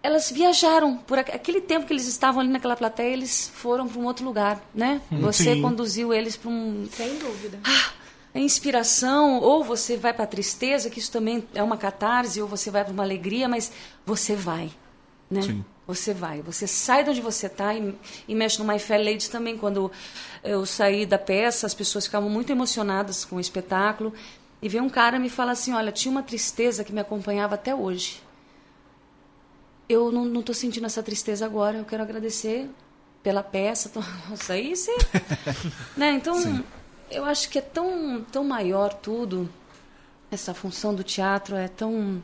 [0.02, 4.00] elas viajaram por aqu- aquele tempo que eles estavam ali naquela plateia, eles foram para
[4.00, 5.00] um outro lugar, né?
[5.10, 5.60] Você Sim.
[5.62, 7.60] conduziu eles para um Sem dúvida.
[8.34, 12.48] a inspiração, ou você vai para a tristeza, que isso também é uma catarse, ou
[12.48, 13.70] você vai para uma alegria, mas
[14.06, 14.70] você vai,
[15.30, 15.42] né?
[15.42, 15.64] Sim.
[15.94, 17.94] Você vai, você sai de onde você está e,
[18.28, 19.56] e mexe no My Fair Lady também.
[19.58, 19.90] Quando
[20.42, 24.12] eu saí da peça, as pessoas ficavam muito emocionadas com o espetáculo.
[24.62, 27.74] E veio um cara me fala assim: Olha, tinha uma tristeza que me acompanhava até
[27.74, 28.22] hoje.
[29.88, 31.78] Eu não estou sentindo essa tristeza agora.
[31.78, 32.70] Eu quero agradecer
[33.22, 33.88] pela peça.
[33.88, 34.94] Tô- Nossa, aí você.
[35.96, 36.12] né?
[36.12, 36.62] Então,
[37.10, 39.48] eu acho que é tão, tão maior tudo.
[40.30, 42.22] Essa função do teatro é tão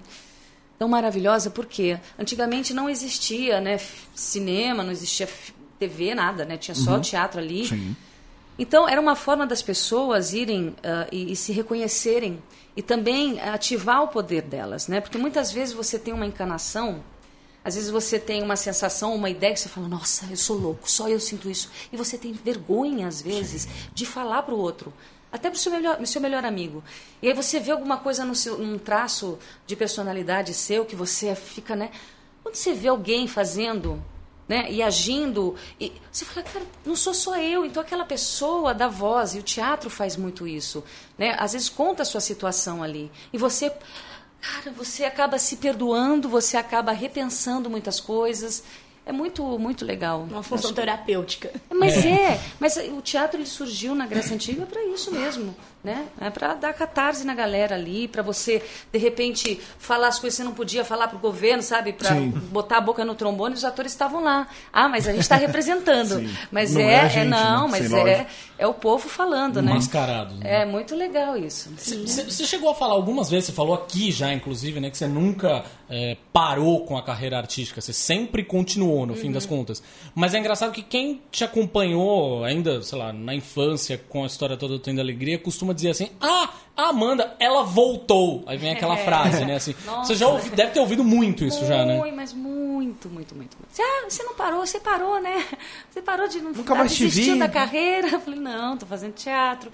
[0.78, 3.78] tão maravilhosa porque antigamente não existia né
[4.14, 5.28] cinema não existia
[5.78, 7.96] TV nada né tinha só o teatro ali Sim.
[8.58, 12.42] então era uma forma das pessoas irem ah, e, e se reconhecerem
[12.76, 17.02] e também ativar o poder delas né porque muitas vezes você tem uma encanação
[17.66, 20.88] às vezes você tem uma sensação, uma ideia que você fala, nossa, eu sou louco,
[20.88, 21.68] só eu sinto isso.
[21.92, 24.92] E você tem vergonha, às vezes, de falar para o outro.
[25.36, 26.82] Até para o seu melhor, seu melhor amigo.
[27.20, 31.34] E aí você vê alguma coisa no seu, num traço de personalidade seu que você
[31.34, 31.90] fica, né?
[32.42, 34.02] Quando você vê alguém fazendo
[34.48, 38.88] né, e agindo, e você fala, cara, não sou só eu, então aquela pessoa dá
[38.88, 40.82] voz, e o teatro faz muito isso,
[41.18, 41.36] né?
[41.38, 43.70] Às vezes conta a sua situação ali, e você,
[44.40, 48.62] cara, você acaba se perdoando, você acaba repensando muitas coisas,
[49.06, 50.26] é muito, muito legal.
[50.28, 51.52] Uma função terapêutica.
[51.70, 52.40] Mas é.
[52.58, 55.54] mas o teatro ele surgiu na Grécia Antiga para isso mesmo,
[55.86, 56.08] né?
[56.20, 58.60] É para dar catarse na galera ali, para você
[58.92, 61.92] de repente falar as coisas que você não podia falar pro governo, sabe?
[61.92, 62.12] Para
[62.50, 64.48] botar a boca no trombone, os atores estavam lá.
[64.72, 66.18] Ah, mas a gente está representando.
[66.26, 66.36] Sim.
[66.50, 67.68] Mas Não é, é a é gente, não, né?
[67.70, 68.30] mas é lógico.
[68.58, 69.74] é o povo falando, né?
[69.74, 70.34] Mascarado.
[70.34, 70.62] né?
[70.62, 71.70] É muito legal isso.
[71.76, 75.64] Você chegou a falar algumas vezes, você falou aqui já, inclusive, né, que você nunca
[75.88, 79.80] é, parou com a carreira artística, você sempre continuou, no fim das contas.
[80.16, 84.56] Mas é engraçado que quem te acompanhou ainda, sei lá, na infância, com a história
[84.56, 88.42] toda do Tendo Alegria, costuma dizer assim: Ah, a Amanda, ela voltou.
[88.46, 89.56] Aí vem aquela frase, né?
[89.56, 90.08] Assim, Nossa.
[90.08, 91.96] você já ouvi- deve ter ouvido muito isso já, né?
[91.96, 93.56] Muito, mas muito, muito, muito.
[93.70, 95.44] Você, ah, você não parou, você parou, né?
[95.90, 98.08] Você parou de não Nunca mais desistiu da carreira.
[98.08, 99.70] Eu falei, não, tô fazendo teatro.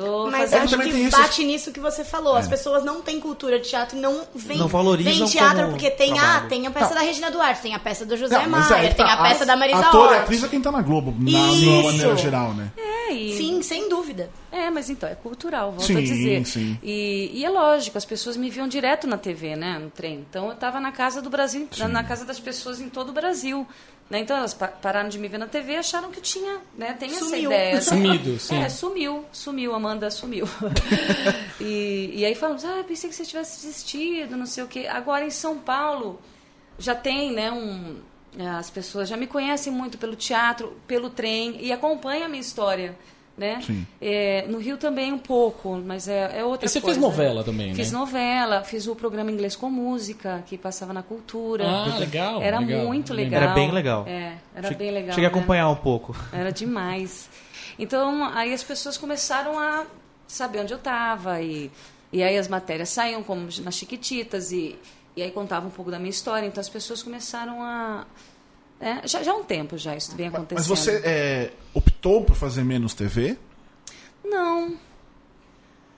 [0.00, 1.16] Tô Mas acho que isso.
[1.16, 2.34] bate nisso que você falou.
[2.36, 5.90] As pessoas não têm cultura de teatro e não veem, Não valorizam veem teatro porque
[5.90, 6.48] tem, ah, trabalho.
[6.48, 9.04] tem a peça da Regina Duarte, tem a peça do José Não, Maia, aí tem
[9.06, 10.20] tá, a peça da Marisa Ator Hort.
[10.22, 11.82] atriz é quem tá na Globo, na, de uma Isso.
[11.84, 12.70] maneira geral, né?
[12.76, 14.30] É, e- Sim, sem dúvida.
[14.52, 16.46] É, mas então, é cultural, volto Sim, a dizer.
[16.46, 16.78] sim.
[16.82, 20.24] E, e é lógico, as pessoas me viam direto na TV, né, no trem.
[20.28, 23.12] Então eu estava na casa do Brasil, na, na casa das pessoas em todo o
[23.12, 23.66] Brasil.
[24.10, 24.18] Né?
[24.18, 26.94] Então elas pa- pararam de me ver na TV e acharam que eu tinha, né,
[26.98, 27.50] tem essa Sumiu.
[27.52, 27.78] ideia.
[27.80, 28.56] Sumido, sim.
[28.60, 30.48] É, sumiu, sumiu, Amanda sumiu.
[31.60, 34.86] e, e aí falamos, ah, pensei que você tivesse desistido, não sei o quê.
[34.88, 36.20] Agora em São Paulo
[36.78, 37.98] já tem, né, um...
[38.58, 42.96] As pessoas já me conhecem muito pelo teatro, pelo trem e acompanham a minha história,
[43.40, 43.60] né?
[44.00, 47.00] É, no Rio também um pouco, mas é, é outra E você coisa.
[47.00, 47.98] fez novela também, Fiz né?
[47.98, 51.64] novela, fiz o programa Inglês com Música, que passava na Cultura.
[51.66, 52.84] Ah, legal, Era legal.
[52.86, 53.42] muito legal.
[53.42, 54.04] Era bem legal.
[54.06, 55.14] É, era Che- bem legal.
[55.14, 55.36] Cheguei a né?
[55.38, 56.14] acompanhar um pouco.
[56.32, 57.28] Era demais.
[57.78, 59.84] Então, aí as pessoas começaram a
[60.26, 61.40] saber onde eu estava.
[61.40, 61.70] E,
[62.12, 64.78] e aí as matérias saíam, como nas Chiquititas, e,
[65.16, 66.46] e aí contava um pouco da minha história.
[66.46, 68.04] Então as pessoas começaram a.
[68.80, 70.58] é, já, já há um tempo já isso vem acontecendo.
[70.58, 73.36] Mas você é, optou por fazer menos TV?
[74.24, 74.78] Não.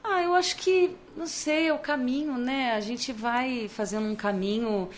[0.03, 2.73] Ah, eu acho que, não sei, é o caminho, né?
[2.73, 4.91] A gente vai fazendo um caminho.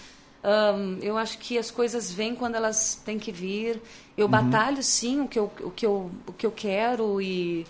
[0.42, 3.83] ahn, eu acho que as coisas vêm quando elas têm que vir.
[4.16, 7.66] Eu batalho, sim, o que eu, o que eu, o que eu quero e...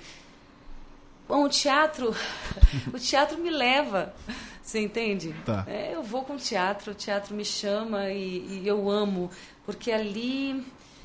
[1.27, 2.15] Bom, o teatro,
[2.93, 4.15] o teatro me leva,
[4.65, 5.35] você entende?
[5.45, 5.65] Tá.
[5.69, 9.31] É, eu vou com o teatro, o teatro me chama e, e eu amo,
[9.67, 10.65] porque ali,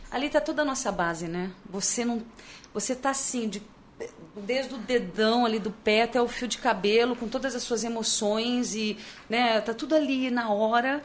[0.10, 1.52] ali tá toda a nossa base, né?
[1.70, 2.24] Você não,
[2.74, 3.62] você tá assim de
[4.34, 7.84] desde o dedão ali do pé até o fio de cabelo, com todas as suas
[7.84, 8.98] emoções e,
[9.30, 11.04] né, tá tudo ali na hora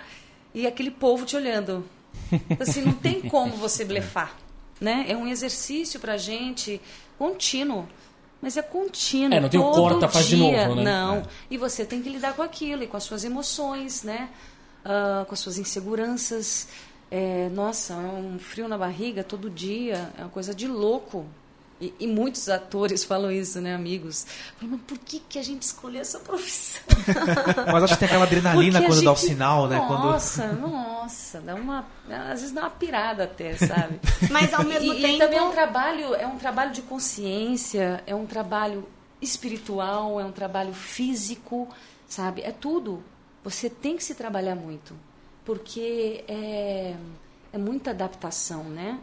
[0.54, 1.84] e aquele povo te olhando.
[2.32, 4.36] Então, Assim, não tem como você blefar,
[4.80, 5.06] né?
[5.08, 6.80] É um exercício pra gente
[7.18, 7.88] contínuo.
[8.44, 9.34] Mas é contínuo.
[9.34, 10.68] É, não tem o corta, faz de dia.
[10.68, 10.84] novo, né?
[10.84, 11.16] Não.
[11.16, 11.22] É.
[11.50, 14.28] E você tem que lidar com aquilo e com as suas emoções, né?
[14.84, 16.68] Ah, com as suas inseguranças.
[17.10, 20.12] É, nossa, é um frio na barriga todo dia.
[20.18, 21.24] É uma coisa de louco.
[21.80, 24.26] E, e muitos atores falam isso, né, amigos?
[24.58, 26.82] Falam, mas por que, que a gente escolheu essa profissão?
[27.72, 29.84] Mas acho que tem aquela adrenalina quando dá o gente- sinal, né?
[29.86, 30.04] Quando...
[30.04, 31.84] Nossa, nossa, dá uma.
[32.08, 34.00] Às vezes dá uma pirada até, sabe?
[34.30, 35.14] Mas ao mesmo e, tempo.
[35.14, 38.86] e também é um trabalho, é um trabalho de consciência, é um trabalho
[39.20, 41.68] espiritual, é um trabalho físico,
[42.08, 42.42] sabe?
[42.42, 43.02] É tudo.
[43.42, 44.94] Você tem que se trabalhar muito,
[45.44, 46.94] porque é,
[47.52, 48.98] é muita adaptação, né?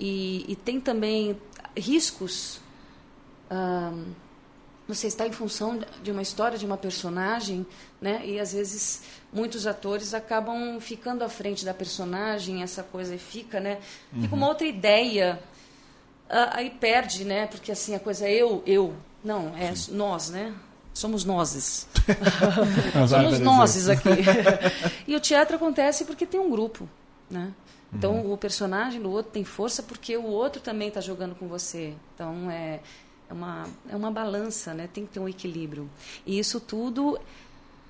[0.00, 1.38] E, e tem também
[1.76, 2.60] riscos.
[3.50, 4.14] ahn,
[4.86, 7.66] você está em função de uma história, de uma personagem,
[8.00, 8.20] né?
[8.24, 13.60] E às vezes muitos atores acabam ficando à frente da personagem, essa coisa e fica,
[13.60, 13.78] né?
[14.20, 15.42] Fica uma outra ideia.
[16.28, 17.46] Aí perde, né?
[17.46, 18.94] Porque assim a coisa é eu, eu.
[19.24, 20.54] Não, é nós, né?
[20.92, 21.88] Somos nozes.
[23.08, 24.10] Somos nozes aqui.
[25.08, 26.88] e o teatro acontece porque tem um grupo,
[27.30, 27.52] né?
[27.94, 31.94] Então o personagem do outro tem força porque o outro também está jogando com você.
[32.14, 32.80] Então é,
[33.28, 34.88] é uma é uma balança, né?
[34.92, 35.88] Tem que ter um equilíbrio.
[36.26, 37.18] E isso tudo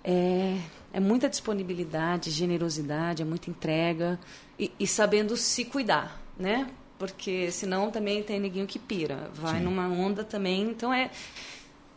[0.05, 0.59] é,
[0.93, 4.21] é muita disponibilidade, generosidade, é muita entrega
[4.59, 6.69] e, e sabendo se cuidar, né?
[6.99, 10.63] Porque senão também tem neguinho que pira, vai numa onda também.
[10.63, 11.11] Então é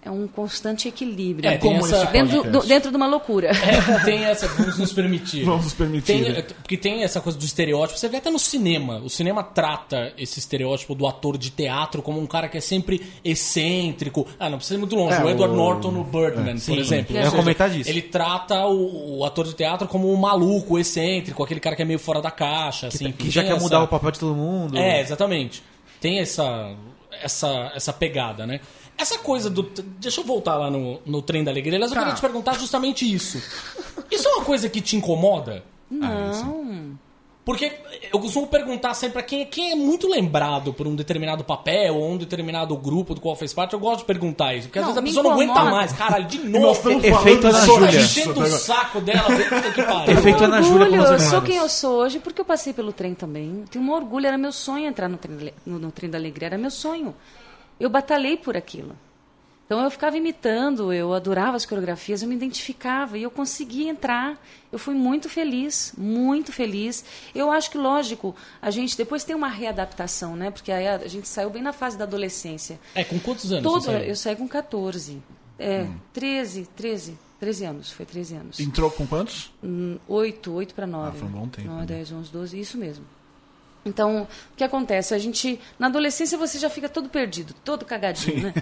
[0.02, 1.50] é um constante equilíbrio.
[1.50, 3.50] É, Como essa- dentro, do- dentro de uma loucura.
[3.52, 5.44] É, tem essa, vamos nos permitir.
[5.46, 6.06] Vamos nos permitir.
[6.24, 8.00] Tem, porque tem essa coisa do estereótipo.
[8.00, 9.00] Você vê até no cinema.
[9.00, 13.02] O cinema trata esse estereótipo do ator de teatro como um cara que é sempre
[13.24, 14.26] excêntrico.
[14.40, 15.16] Ah, não precisa ir muito longe.
[15.18, 17.14] É, o Edward o- Norton no Birdman, Sim, por exemplo.
[17.16, 17.90] eu ia seja, comentar disso.
[17.90, 21.86] Ele trata o, o ator de teatro como um maluco, excêntrico, aquele cara que é
[21.86, 22.88] meio fora da caixa.
[22.88, 24.78] Assim, Que já tem quer essa- mudar o papel de todo mundo.
[24.78, 25.62] é, exatamente.
[26.00, 26.74] Tem essa,
[27.22, 28.60] essa, essa pegada, né?
[28.98, 29.64] Essa coisa do.
[30.00, 31.76] Deixa eu voltar lá no, no trem da alegria.
[31.78, 32.02] Aliás, eu Tá.
[32.02, 33.38] queria te perguntar justamente isso.
[34.10, 35.64] Isso é uma coisa que te incomoda?
[35.90, 36.98] Não.
[37.46, 37.72] Porque
[38.12, 42.12] eu costumo perguntar sempre pra quem, quem é muito lembrado por um determinado papel ou
[42.12, 44.68] um determinado grupo do qual fez parte, eu gosto de perguntar isso.
[44.68, 45.72] Porque às Não, vezes a pessoa não aguenta incomoda.
[45.72, 45.94] mais.
[45.94, 46.92] Caralho, de nós novo.
[46.92, 48.02] Efeito Ana sobre Júlia.
[48.02, 49.24] enchendo o saco dela.
[49.24, 50.18] Puta que pariu.
[50.18, 53.64] Efeito Ana Júlia eu sou quem eu sou hoje porque eu passei pelo trem também.
[53.72, 56.58] Tenho um orgulho, era meu sonho entrar no trem, no, no trem da alegria, era
[56.58, 57.16] meu sonho.
[57.80, 58.96] Eu batalhei por aquilo.
[59.68, 64.42] Então eu ficava imitando, eu adorava as coreografias, eu me identificava e eu consegui entrar.
[64.72, 67.04] Eu fui muito feliz, muito feliz.
[67.36, 70.52] Eu acho que, lógico, a gente depois tem uma readaptação, né?
[70.52, 72.80] Porque aí a, gente saiu bem na fase da adolescência.
[72.96, 75.22] É, com quantos anos Todo, eu saí com 14.
[75.60, 78.60] É, 13, 13, 13 anos, foi 13 anos.
[78.62, 79.52] Entrou com quantos?
[79.62, 81.18] Hum, Oito, oito para nove.
[81.18, 81.86] Ah, foi um bom tempo, 9, né?
[81.88, 83.04] 10, 11, 12, isso mesmo.
[83.86, 85.14] Então, o que acontece?
[85.14, 88.54] A gente, na adolescência, você já fica todo perdido, todo cagadinho, né?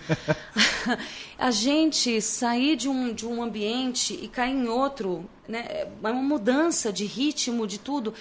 [1.38, 5.66] a gente sair de um, de um ambiente e cair em outro, né?
[5.70, 8.14] É uma mudança de ritmo, de tudo.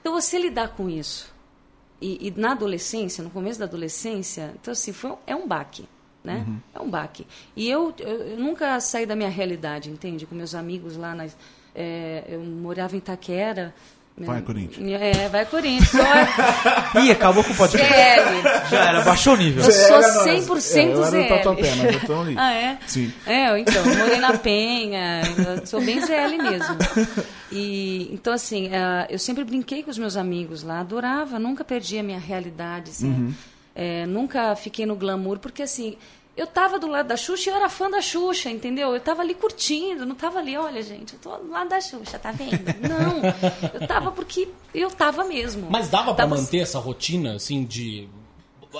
[0.00, 1.34] Então, você lidar com isso.
[2.00, 5.88] E, e na adolescência, no começo da adolescência, então assim, foi, é um baque.
[6.22, 6.44] Né?
[6.46, 6.60] Uhum.
[6.74, 7.24] É um baque.
[7.54, 10.26] E eu, eu, eu nunca saí da minha realidade, entende?
[10.26, 11.36] Com meus amigos lá, nas,
[11.72, 13.72] é, eu morava em Itaquera.
[14.18, 14.90] Vai, Corinthians.
[14.92, 15.90] É, vai Corinthians.
[15.90, 15.98] Só
[16.98, 17.90] é Ih, acabou com o podcast.
[17.92, 18.68] ZL.
[18.70, 19.62] Já era, baixou o nível.
[19.62, 20.46] Eu sou Era nós.
[20.46, 21.28] 100% É, eu era ZL.
[21.28, 22.34] Tatuapé, mas eu tô ali.
[22.38, 22.78] Ah, é?
[22.86, 23.12] Sim.
[23.26, 25.20] É, eu, então, eu morei na Penha,
[25.58, 26.76] eu sou bem ZL mesmo.
[27.52, 31.98] E, então, assim, eh, eu sempre brinquei com os meus amigos lá, adorava, nunca perdi
[31.98, 33.34] a minha realidade, assim, Uhum.
[33.74, 35.96] Eh, nunca fiquei no glamour, porque, assim,
[36.36, 38.94] eu tava do lado da Xuxa e eu era fã da Xuxa, entendeu?
[38.94, 42.18] Eu tava ali curtindo, não tava ali, olha, gente, eu tô do lado da Xuxa,
[42.18, 42.50] tá vendo?
[42.86, 45.68] Não, eu tava porque eu tava mesmo.
[45.70, 48.08] Mas dava pra Tava- manter essa rotina, assim, de.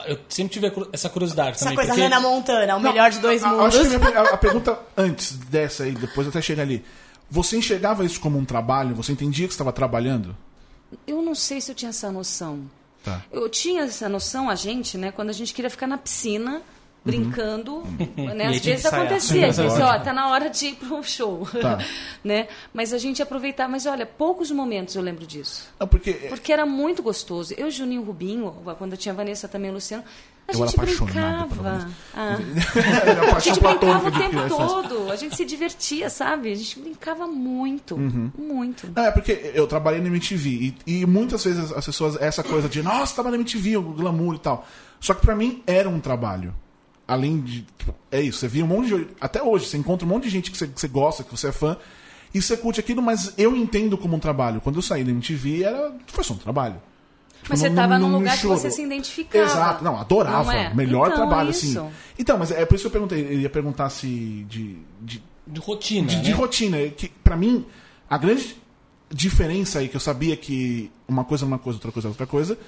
[0.06, 1.76] Eu sempre tive essa curiosidade Essa também.
[1.76, 2.02] coisa porque...
[2.02, 3.74] Hannah Montana, o melhor de dois a- mundos.
[3.76, 6.84] Acho que a- a pergunta antes dessa aí, depois até chegar ali.
[7.30, 8.94] Você enxergava isso como um trabalho?
[8.94, 10.36] Você entendia que estava trabalhando?
[11.06, 12.70] Eu não sei se eu tinha essa noção.
[13.02, 13.22] Tá.
[13.32, 16.60] Eu tinha essa noção, a gente, né, quando a gente queria ficar na piscina,
[17.06, 17.82] brincando,
[18.16, 18.36] né?
[18.38, 19.86] E aí Às vezes acontecia, a gente, Lógico.
[19.86, 21.78] ó, tá na hora de ir pro show, Tá.
[22.22, 22.48] né?
[22.74, 25.68] Mas a gente aproveitava, mas olha, poucos momentos eu lembro disso.
[25.78, 27.54] Não, porque Porque era muito gostoso.
[27.56, 30.02] Eu, Juninho Rubinho, quando eu tinha a Vanessa também, o Luciano,
[30.48, 31.88] a Eu gente brincava.
[32.14, 32.36] Ah.
[33.36, 35.10] a gente brincava o tempo todo.
[35.10, 36.52] A gente se divertia, sabe?
[36.52, 37.96] A gente brincava muito.
[37.96, 38.30] Uhum.
[38.38, 38.88] Muito.
[38.94, 40.48] Não, é porque eu trabalhei na MTV
[40.86, 44.34] e, e muitas vezes as pessoas, essa coisa de, nossa, tava na MTV, o glamour
[44.36, 44.66] e tal.
[45.00, 46.54] Só que pra mim era um trabalho.
[47.08, 47.62] Além de.
[47.62, 49.06] tipo, é isso, você via um monte de.
[49.20, 51.48] Até hoje, você encontra um monte de gente que você, que você gosta, que você
[51.48, 51.76] é fã,
[52.34, 54.60] e você curte aquilo, mas eu entendo como um trabalho.
[54.60, 56.74] Quando eu saí da MTV, era, foi só um trabalho.
[57.36, 59.44] Tipo, Mas você não- tava não- num não lugar que você se identificava.
[59.44, 60.44] Exato, não, adorava.
[60.44, 60.74] Não é?
[60.74, 61.70] Melhor Então, trabalho, é assim.
[61.70, 61.86] isso.
[62.18, 64.44] Então, mas é por isso que eu perguntei, eu ia perguntar se.
[64.48, 66.22] de, de De rotina, de, né?
[66.22, 66.78] de rotina.
[66.88, 67.64] Que, pra mim,
[68.10, 68.56] a grande
[69.08, 72.26] diferença aí que eu sabia que uma coisa é uma coisa, outra coisa é outra
[72.26, 72.58] coisa.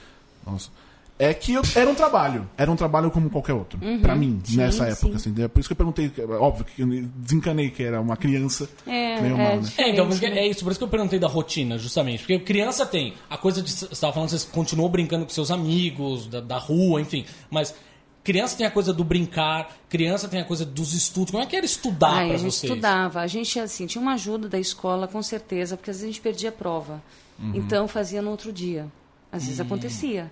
[0.47, 0.71] Nossa.
[1.19, 2.49] É que eu- era um trabalho.
[2.57, 3.79] Era um trabalho como qualquer outro.
[4.01, 5.19] Pra mim, sim, nessa época.
[5.19, 5.31] sim.
[5.33, 6.13] Assim, é por isso que eu perguntei.
[6.17, 8.69] é Óbvio que eu desencanei que era uma criança.
[8.87, 9.69] É, meio é mal, né?
[9.79, 10.17] É, então, né?
[10.39, 12.21] é isso, por isso que eu perguntei da rotina, justamente.
[12.21, 13.71] Porque criança tem a coisa de.
[13.71, 17.25] Você estava falando que você continuou brincando com seus amigos, da, da rua, enfim.
[17.51, 17.75] Mas
[18.23, 21.31] criança tem a coisa do brincar, criança tem a coisa dos estudos.
[21.33, 22.71] Como é que era estudar Ai, pra a gente vocês?
[22.71, 23.21] estudava.
[23.21, 26.21] A gente, assim, tinha uma ajuda da escola, com certeza, porque às vezes a gente
[26.21, 27.03] perdia a prova.
[27.39, 27.53] Uhum.
[27.55, 28.87] Então, fazia no outro dia.
[29.33, 30.31] Às vezes acontecia.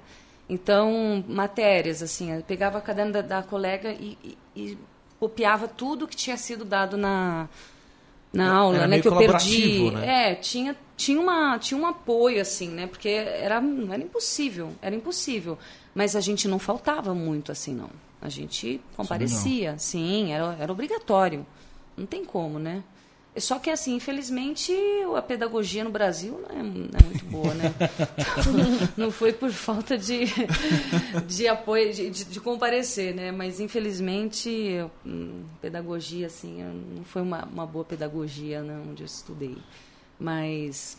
[0.49, 4.79] Então, matérias, assim, eu pegava a caderno da, da colega e, e- e
[5.19, 7.49] copiava tudo que tinha sido dado na,
[8.33, 9.01] na aula, Era né?
[9.01, 9.91] Que eu perdi.
[9.91, 10.31] né?
[10.31, 12.87] É, tinha, tinha, uma, tinha um apoio, assim, né?
[12.87, 15.59] Porque era, era impossível, era impossível.
[15.95, 17.91] Mas a gente não faltava muito, assim, não.
[18.23, 21.45] A gente comparecia, sim, era, era obrigatório.
[21.97, 22.85] Não tem como, né?
[23.39, 24.73] Só que, assim, infelizmente,
[25.15, 27.75] a pedagogia no Brasil não é, não é muito boa, né?
[28.97, 30.25] não foi por falta de,
[31.27, 33.31] de apoio, de, de, comparecer, né?
[33.31, 36.63] Mas, infelizmente, hum, pedagogia, assim,
[36.95, 38.83] não foi uma, uma boa pedagogia, né?
[38.89, 39.57] Onde eu estudei.
[40.19, 40.99] Mas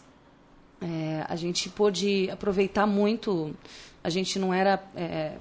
[0.81, 3.55] é, a gente pôde aproveitar muito.
[4.03, 5.37] A gente não era, é,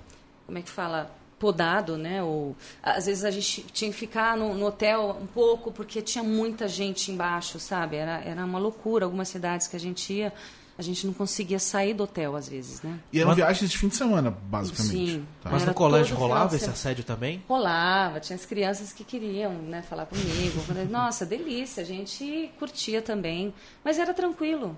[0.47, 2.23] como é que fala, podado, né?
[2.23, 6.25] Ou, às vezes a gente tinha que ficar no, no hotel um pouco porque tinha
[6.25, 7.97] muita gente embaixo, sabe?
[7.97, 9.05] Era, era uma loucura.
[9.05, 10.33] Algumas cidades que a gente ia,
[10.79, 12.99] a gente não conseguia sair do hotel às vezes, né?
[13.13, 14.93] E eram Mas- viagens de fim de semana, basicamente.
[15.13, 15.27] Sim.
[15.43, 15.51] Tá.
[15.51, 17.43] Mas Era no colégio rolava de esse assédio também?
[17.49, 20.61] Rolava, tinha as crianças que queriam né, falar comigo.
[20.61, 23.53] Falei, Nossa, delícia, a gente curtia também.
[23.85, 24.77] Mas era tranquilo.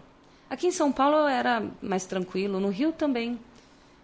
[0.51, 3.39] Aqui em São Paulo era mais tranquilo, no Rio também.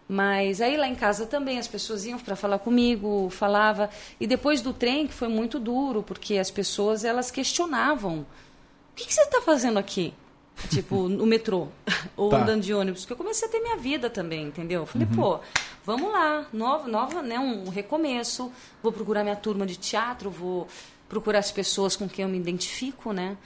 [0.08, 3.88] Mas aí lá em casa também as pessoas iam para falar comigo, falava.
[4.20, 9.06] E depois do trem, que foi muito duro, porque as pessoas elas questionavam: o que,
[9.06, 10.12] que você está fazendo aqui?
[10.70, 11.68] Tipo, no metrô,
[12.16, 12.42] ou Tá.
[12.42, 14.82] andando de ônibus, porque eu comecei a ter minha vida também, entendeu?
[14.82, 15.40] Eu Falei, pô,
[15.84, 20.68] vamos lá, nova, nova, né, um recomeço, vou procurar minha turma de teatro, vou
[21.08, 23.36] procurar as pessoas com quem eu me identifico, né?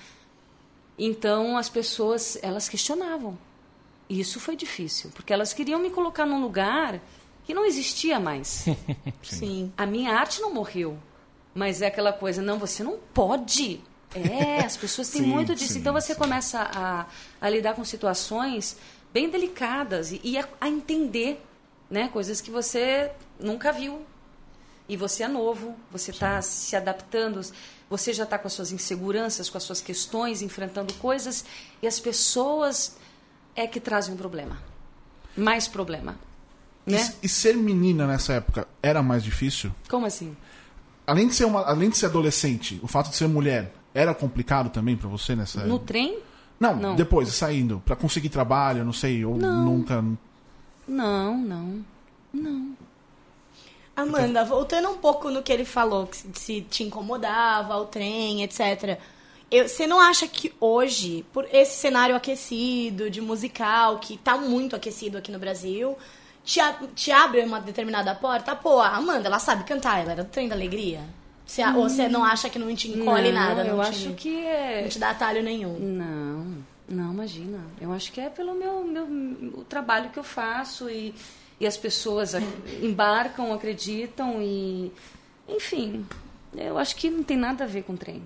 [0.98, 3.38] Então, as pessoas, elas questionavam.
[4.08, 7.00] Isso foi difícil, porque elas queriam me colocar num lugar
[7.44, 8.66] que não existia mais.
[9.22, 9.72] Sim.
[9.76, 10.98] A minha arte não morreu.
[11.54, 13.80] Mas é aquela coisa, não, você não pode.
[14.14, 15.74] É, as pessoas têm Sim, muito disso.
[15.74, 17.06] sim, então você começa a,
[17.40, 18.76] a lidar com situações
[19.12, 21.42] bem delicadas e, e a, a entender
[21.90, 24.06] né, coisas que você nunca viu.
[24.88, 27.40] E você é novo, você está se adaptando,
[27.90, 31.44] você já está com as suas inseguranças, com as suas questões, enfrentando coisas,
[31.82, 32.96] e as pessoas
[33.60, 34.56] é que trazem um problema.
[35.36, 36.16] Mais problema.
[36.86, 37.14] E, Né?
[37.22, 39.70] e ser menina nessa época era mais difícil?
[39.88, 40.36] Como assim?
[41.06, 44.70] Além de ser uma, além de ser adolescente, o fato de ser mulher era complicado
[44.70, 46.18] também pra você nessa No trem?
[46.60, 46.96] Não, Não.
[46.96, 49.64] depois saindo Pra conseguir trabalho, não sei, ou Não.
[49.64, 50.04] nunca
[50.86, 51.84] Não, não.
[52.32, 52.76] Não.
[53.96, 58.42] Amanda, voltando um pouco no que ele falou, que se- se te incomodava o trem,
[58.44, 58.98] etc.
[59.50, 64.76] Eu- você não acha que hoje, por esse cenário aquecido, de musical, que tá muito
[64.76, 65.96] aquecido aqui no Brasil,
[66.44, 68.54] te, a- te abre uma determinada porta?
[68.54, 71.00] Pô, a Amanda, ela sabe cantar, ela era do trem da alegria.
[71.46, 73.64] Você a- Ou você não acha que não te encolhe Não, nada?
[73.64, 74.82] Eu não te, acho que é.
[74.82, 75.78] não te dá atalho nenhum.
[75.78, 77.58] Não, não, imagina.
[77.80, 79.04] Eu acho que é pelo meu, meu
[79.58, 81.14] o trabalho que eu faço e,
[81.58, 82.32] e as pessoas
[82.82, 84.92] embarcam, acreditam e.
[85.48, 86.04] Enfim,
[86.54, 88.22] eu acho que não tem nada a ver com trem.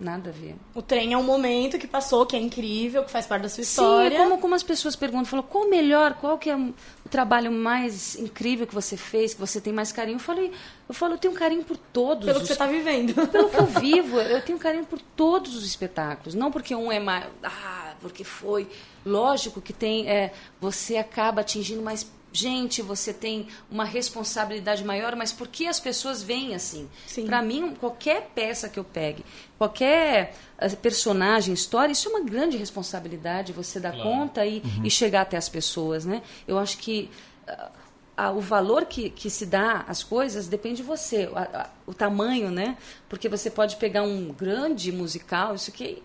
[0.00, 0.56] Nada a ver.
[0.74, 3.62] O trem é um momento que passou, que é incrível, que faz parte da sua
[3.62, 4.14] Sim, história.
[4.14, 6.72] é como, como as pessoas perguntam, falam, qual o melhor, qual que é o
[7.10, 10.16] trabalho mais incrível que você fez, que você tem mais carinho?
[10.16, 10.50] Eu falei,
[10.88, 12.24] eu falo, eu tenho carinho por todos.
[12.24, 13.14] Pelo que os você tá vivendo.
[13.28, 16.34] pelo que eu vivo, eu tenho carinho por todos os espetáculos.
[16.34, 17.26] Não porque um é mais.
[17.42, 18.68] Ah, porque foi.
[19.04, 20.08] Lógico que tem.
[20.08, 25.80] É, você acaba atingindo mais gente, você tem uma responsabilidade maior, mas por que as
[25.80, 26.88] pessoas veem assim?
[27.06, 27.26] Sim.
[27.26, 29.24] Para mim, qualquer peça que eu pegue,
[29.58, 34.84] qualquer eh, personagem, história, isso é uma grande responsabilidade, você dar conta e, Uhum.
[34.84, 36.22] e chegar até as pessoas, né?
[36.46, 37.10] Eu acho que
[37.48, 37.70] ah,
[38.16, 41.94] ah, o valor que, que se dá às coisas depende de você, a- a- o
[41.94, 42.76] tamanho, né?
[43.08, 46.02] Porque você pode pegar um grande musical, isso aqui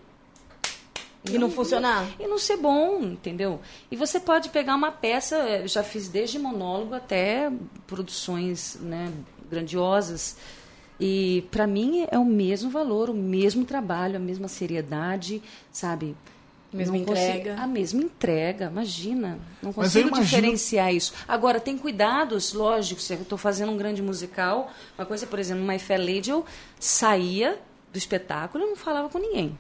[1.32, 2.08] E não funcionar.
[2.20, 3.60] e não ser bom, entendeu?
[3.92, 7.52] E você pode pegar uma peça, eu já fiz desde monólogo até
[7.88, 9.12] produções né,
[9.50, 10.38] grandiosas.
[11.00, 16.16] E para mim é o mesmo valor, o mesmo trabalho, a mesma seriedade, sabe?
[16.72, 17.62] Mesma Não consigo- entrega.
[17.62, 19.40] a mesma entrega, imagina.
[19.62, 21.14] Não consigo imagino- diferenciar isso.
[21.28, 23.00] Agora, tem cuidados, lógico.
[23.02, 26.44] Se eu estou fazendo um grande musical, uma coisa, por exemplo, My Fair Lady, eu
[26.80, 27.58] saía
[27.94, 29.58] do espetáculo e não falava com ninguém.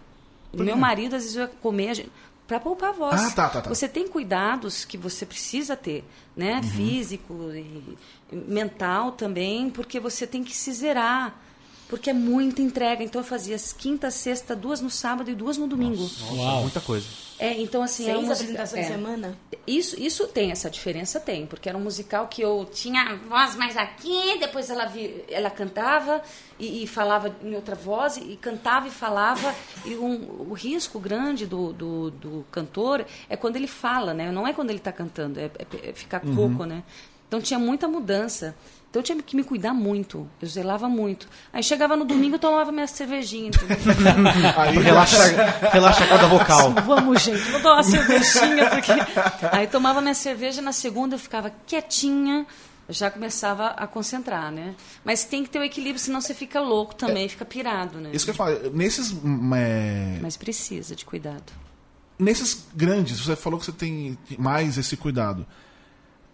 [0.61, 2.07] O meu marido, às vezes, ia comer
[2.47, 3.21] para poupar a voz.
[3.21, 3.69] Ah, tá, tá, tá.
[3.69, 6.03] Você tem cuidados que você precisa ter,
[6.35, 6.55] né?
[6.57, 6.63] Uhum.
[6.63, 7.95] Físico e
[8.31, 11.35] mental também, porque você tem que se zerar.
[11.87, 13.03] Porque é muita entrega.
[13.03, 16.09] Então eu fazia as quinta, sexta, duas no sábado e duas no domingo.
[16.33, 16.61] Uau.
[16.61, 17.05] Muita coisa.
[17.37, 18.89] É, então assim, um Seis musica- apresentações é.
[18.89, 19.37] semana?
[19.67, 23.55] Isso, isso tem, essa diferença tem, porque era um musical que eu tinha a voz
[23.55, 26.21] mais aqui, depois ela, vi- ela cantava
[26.57, 29.53] e, e falava em outra voz, e, cantava e falava.
[29.83, 34.31] E um- o risco grande do, do, do cantor é quando ele fala, né?
[34.31, 36.83] Não é quando ele está cantando, é, é- é ficar coco, né?
[37.27, 38.55] Então tinha muita mudança.
[38.89, 41.27] Então eu tinha que me cuidar muito, eu zelava muito.
[41.51, 43.51] Aí chegava no domingo eu tomava minha cervejinha?
[44.57, 45.17] Aí, Relaxa,
[45.69, 46.71] relaxa a corda vocal.
[46.85, 48.91] Vamos, gente, vou dar uma cervejinha, porque.
[49.51, 52.45] Aí tomava minha cerveja, na segunda eu ficava quietinha,
[52.87, 54.75] já começava a concentrar, né?
[55.03, 58.11] Mas tem que ter o equilíbrio, senão você fica louco também, fica pirado, né?
[58.13, 59.11] Isso que eu falo, nesses.
[59.11, 61.51] hum, é, Mas precisa de cuidado.
[62.17, 65.45] nesses grandes, você falou que você tem mais esse cuidado.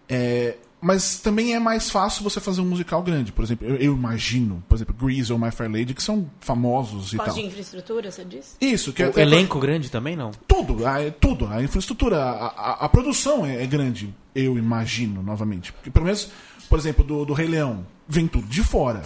[0.08, 3.32] É, mas também é mais fácil você fazer um musical grande.
[3.32, 7.14] Por exemplo, eu, eu imagino, por exemplo, Grease ou My Fair Lady, que são famosos
[7.14, 7.30] e tal.
[7.34, 8.56] de infraestrutura, você disse?
[8.60, 10.32] Isso, que é, O elenco grande também não?
[10.48, 11.46] Tudo, a, é tudo.
[11.48, 15.72] A infraestrutura, a, a- a produção é, é grande, eu imagino, novamente.
[15.72, 16.30] Porque, pelo menos,
[16.68, 19.04] por exemplo, do, do Rei Leão, vem tudo de fora.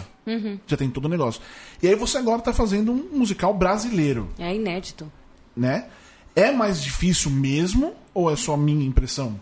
[0.66, 1.40] Já tem todo o negócio.
[1.82, 5.10] E aí você agora está fazendo um musical brasileiro, É inédito.
[5.56, 5.86] né?
[6.34, 9.40] É mais difícil mesmo ou é só a minha impressão?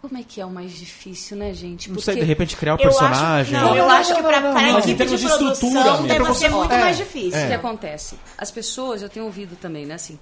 [0.00, 1.90] Como é que é o mais difícil, né, gente?
[1.90, 3.52] Não sei, de repente criar o Eu acho- personagem.
[3.60, 6.06] não, eu acho que pra, para Mas a em equipe termos de de estrutura produção
[6.06, 7.44] deve ser muito É, mais difícil.
[7.44, 8.16] O que acontece?
[8.38, 10.16] As pessoas, eu tenho ouvido também, né, assim,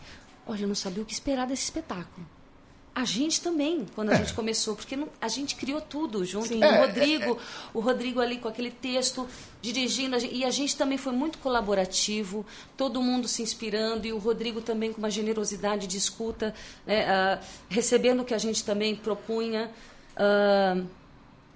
[0.47, 2.27] olha, eu não sabia o que esperar desse espetáculo.
[2.95, 6.61] A gente também, quando a gente começou, porque não- a gente criou tudo junto Sim.
[6.61, 7.39] com É, o Rodrigo,
[7.75, 9.29] o Rodrigo ali com aquele texto,
[9.73, 14.61] dirigindo, e a gente também foi muito colaborativo, todo mundo se inspirando, e o Rodrigo
[14.61, 16.55] também com uma generosidade de escuta,
[16.87, 19.71] né, ah, recebendo o que a gente também propunha.
[20.17, 20.83] ah,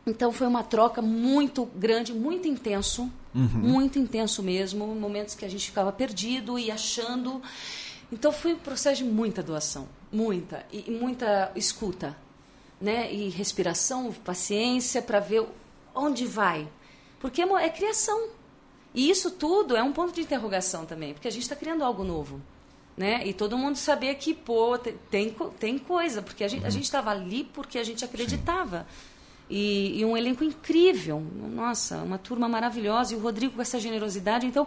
[0.07, 5.67] então foi uma troca muito grande, muito intenso, muito intenso mesmo, momentos que a gente
[5.67, 7.41] ficava perdido e achando.
[8.11, 12.17] Então foi um processo de muita doação, muita e e muita escuta,
[12.81, 13.13] né?
[13.13, 15.47] E respiração, paciência para ver
[15.95, 16.67] onde vai,
[17.21, 18.29] porque é criação.
[18.93, 22.03] E isso tudo é um ponto de interrogação também, porque a gente está criando algo
[22.03, 22.41] novo.
[22.97, 23.25] Né?
[23.27, 27.11] E todo mundo saber que, pô, te- tem, tem coisa, porque a gente a estava
[27.11, 28.85] ali porque a gente acreditava.
[29.49, 31.21] E, e um elenco incrível,
[31.55, 34.67] nossa, uma turma maravilhosa, e o Rodrigo com essa generosidade, então,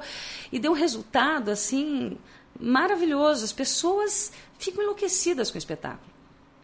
[0.51, 2.17] e deu um resultado, assim,
[2.59, 3.45] maravilhoso.
[3.45, 6.11] As pessoas ficam enlouquecidas com o espetáculo.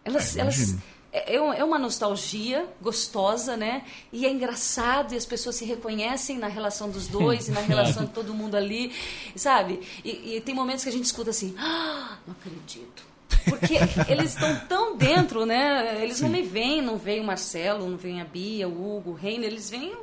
[0.03, 0.75] Elas, É, elas.
[1.11, 3.83] É, é é uma nostalgia gostosa, né?
[4.11, 8.05] E é engraçado e as pessoas se reconhecem na relação dos dois e na relação
[8.05, 8.93] de todo mundo ali,
[9.35, 9.79] sabe?
[10.03, 13.03] E, e tem momentos que a gente escuta assim, ah, não acredito.
[13.45, 13.75] Porque
[14.11, 16.03] eles estão tão dentro, né?
[16.03, 19.13] Eles não me veem, não veem o Marcelo, não veem a Bia, o Hugo, o
[19.13, 19.95] Reino, eles veem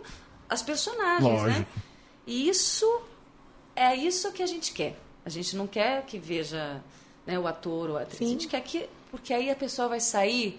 [0.48, 1.48] as personagens, né?
[1.48, 1.70] Lógico.
[2.26, 3.02] E isso
[3.74, 4.98] é isso que a gente quer.
[5.24, 6.82] A gente não quer que veja
[7.26, 8.20] né, o ator ou a atriz.
[8.20, 8.88] A gente quer que.
[9.10, 10.58] Porque aí a pessoa vai sair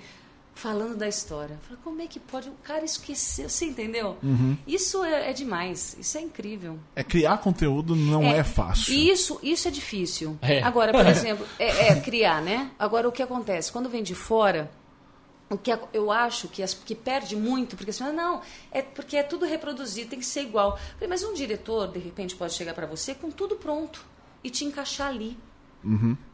[0.58, 1.60] falando da história.
[1.68, 2.50] Fala, como é que pode?
[2.50, 3.48] O cara esqueceu.
[3.48, 4.18] Você entendeu?
[4.66, 5.96] Isso é, é demais.
[6.00, 6.80] Isso é incrível.
[6.96, 8.94] É criar conteúdo não é, fácil.
[8.94, 10.38] Isso, isso é difícil.
[10.42, 10.64] É.
[10.64, 12.72] Agora, por exemplo, é, é criar, né?
[12.78, 13.72] Agora, o que acontece?
[13.72, 14.72] Quando vem de fora,
[15.48, 18.42] o que eu acho que, as, que perde muito, porque assim, não,
[18.72, 20.78] é porque é tudo reproduzido, tem que ser igual.
[20.96, 24.04] Falei, Mas um diretor, de repente, pode chegar para você com tudo pronto
[24.44, 25.38] e te encaixar ali.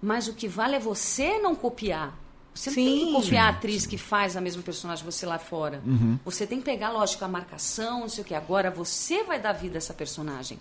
[0.02, 2.23] Mas o que vale é você não copiar.
[2.54, 3.14] Você não tem que Sim.
[3.14, 5.82] copiar a atriz que faz a mesma personagem você lá fora.
[6.24, 8.36] Você tem que pegar, lógico, a marcação, não sei o que.
[8.36, 10.60] Agora você vai dar vida a essa personagem.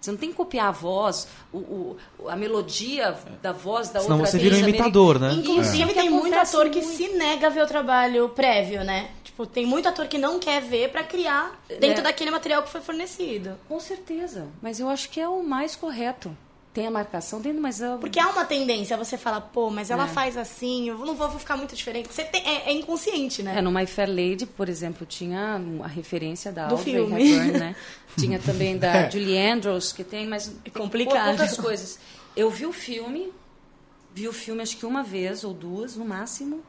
[0.00, 1.96] Você não tem que copiar a voz, o, o-
[2.28, 5.32] a melodia da voz da Senão outra você vira um atriz imitador, né?
[5.32, 5.94] Inclusive, É.
[5.94, 6.96] tem muito ator que muito.
[6.96, 9.10] se nega a ver o trabalho prévio, né?
[9.24, 12.02] Tipo, tem muito ator que não quer ver pra criar dentro É.
[12.02, 13.54] daquele material que foi fornecido.
[13.68, 14.46] Com certeza.
[14.62, 16.34] Mas eu acho que é o mais correto.
[16.76, 17.96] Tem a marcação dentro, mas eu...
[17.96, 20.08] Porque há uma tendência, você fala, pô, mas ela É.
[20.08, 22.06] faz assim, eu não vou, vou ficar muito diferente.
[22.12, 23.54] Você tem- é, é inconsciente, né?
[23.56, 27.14] É, no My Fair Lady, por exemplo, tinha a referência da Do Audrey filme.
[27.32, 27.76] Hepburn, né?
[28.18, 31.30] Tinha também da Julie Andrews, que tem mais tem complicado.
[31.30, 31.98] outras coisas.
[32.36, 33.32] Eu vi o filme,
[34.14, 36.60] vi o filme acho que uma vez ou duas, no máximo,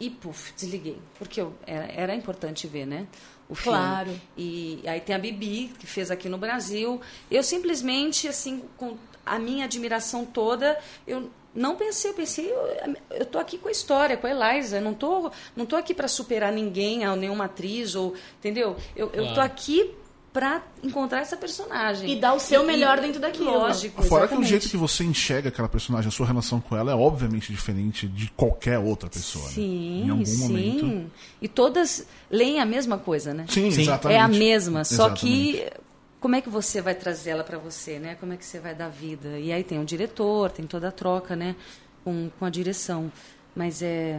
[0.00, 0.98] e puf, desliguei.
[1.20, 3.06] Porque eu, era, era importante ver, né?
[3.48, 3.78] O filme.
[3.78, 4.20] Claro.
[4.36, 7.00] E aí tem a Bibi, que fez aqui no Brasil.
[7.30, 13.26] Eu simplesmente, assim, com a minha admiração toda, eu não pensei, eu pensei, eu, eu
[13.26, 16.08] tô aqui com a história, com a Eliza, eu não tô, não tô aqui para
[16.08, 18.76] superar ninguém, ou nenhuma atriz, ou, entendeu?
[18.96, 19.40] Eu, eu tô Claro.
[19.42, 19.90] aqui
[20.32, 22.10] para encontrar essa personagem.
[22.10, 23.50] E dar o seu E- melhor e- dentro daquilo.
[23.52, 24.48] Lógico, Fora que o exatamente.
[24.48, 28.30] jeito que você enxerga aquela personagem, a sua relação com ela é obviamente diferente de
[28.34, 29.44] qualquer outra pessoa.
[29.44, 29.50] né?
[29.50, 30.38] Sim, Em algum sim.
[30.38, 31.10] momento.
[31.38, 33.44] E todas leem a mesma coisa, né?
[33.46, 33.82] Sim, Sim.
[33.82, 34.16] exatamente.
[34.16, 35.20] É a mesma, só Exatamente.
[35.20, 35.66] que
[36.22, 38.14] como é que você vai trazer ela para você, né?
[38.18, 39.38] Como é que você vai dar vida?
[39.38, 41.56] E aí tem o diretor, tem toda a troca, né?
[42.04, 43.10] Com, com a direção.
[43.54, 44.18] Mas é.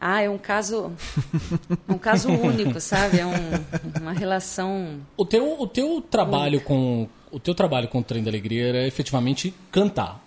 [0.00, 0.92] Ah, é um caso.
[1.88, 3.20] um caso único, sabe?
[3.20, 5.00] É um- uma relação.
[5.16, 8.86] O teu, o teu trabalho com o teu trabalho com o Trem da Alegria era
[8.86, 10.23] efetivamente cantar.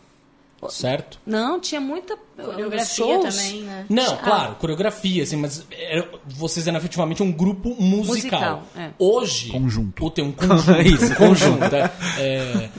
[0.70, 1.20] Certo?
[1.26, 2.18] Não, tinha muita.
[2.36, 3.36] Coreografia shows.
[3.36, 3.86] também, né?
[3.90, 4.18] Não, Ah.
[4.18, 8.58] claro, coreografia, assim, mas era- vocês eram efetivamente um grupo musical.
[8.58, 8.90] Musical, é.
[8.98, 9.50] Hoje.
[9.52, 10.06] Conjunto.
[10.06, 10.82] O teu um conjunto.
[10.82, 11.64] Isso, um conjunto.
[11.76, 11.92] é.
[12.20, 12.70] É,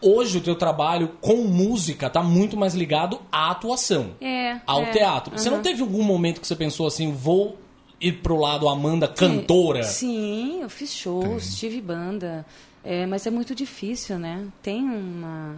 [0.00, 4.12] hoje o teu trabalho com música tá muito mais ligado à atuação.
[4.20, 5.38] É, Ao é, teatro.
[5.38, 7.58] Você não teve algum momento que você pensou assim, vou
[8.00, 9.82] ir pro lado Amanda cantora?
[9.82, 12.44] Sim, eu fiz shows, tive banda.
[12.84, 14.44] É, mas é muito difícil, né?
[14.62, 15.56] Tem uma,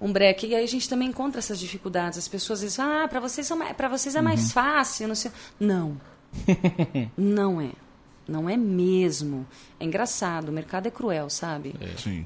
[0.00, 0.46] um breque.
[0.46, 2.18] E aí a gente também encontra essas dificuldades.
[2.18, 5.06] As pessoas dizem, ah, para vocês, são mais- pra vocês é mais fácil.
[5.08, 5.30] Não, sei.
[5.58, 6.00] não.
[7.16, 7.70] não é.
[8.28, 9.44] Não é mesmo.
[9.80, 10.50] É engraçado.
[10.50, 11.74] O mercado é cruel, sabe?
[11.98, 12.24] Sim.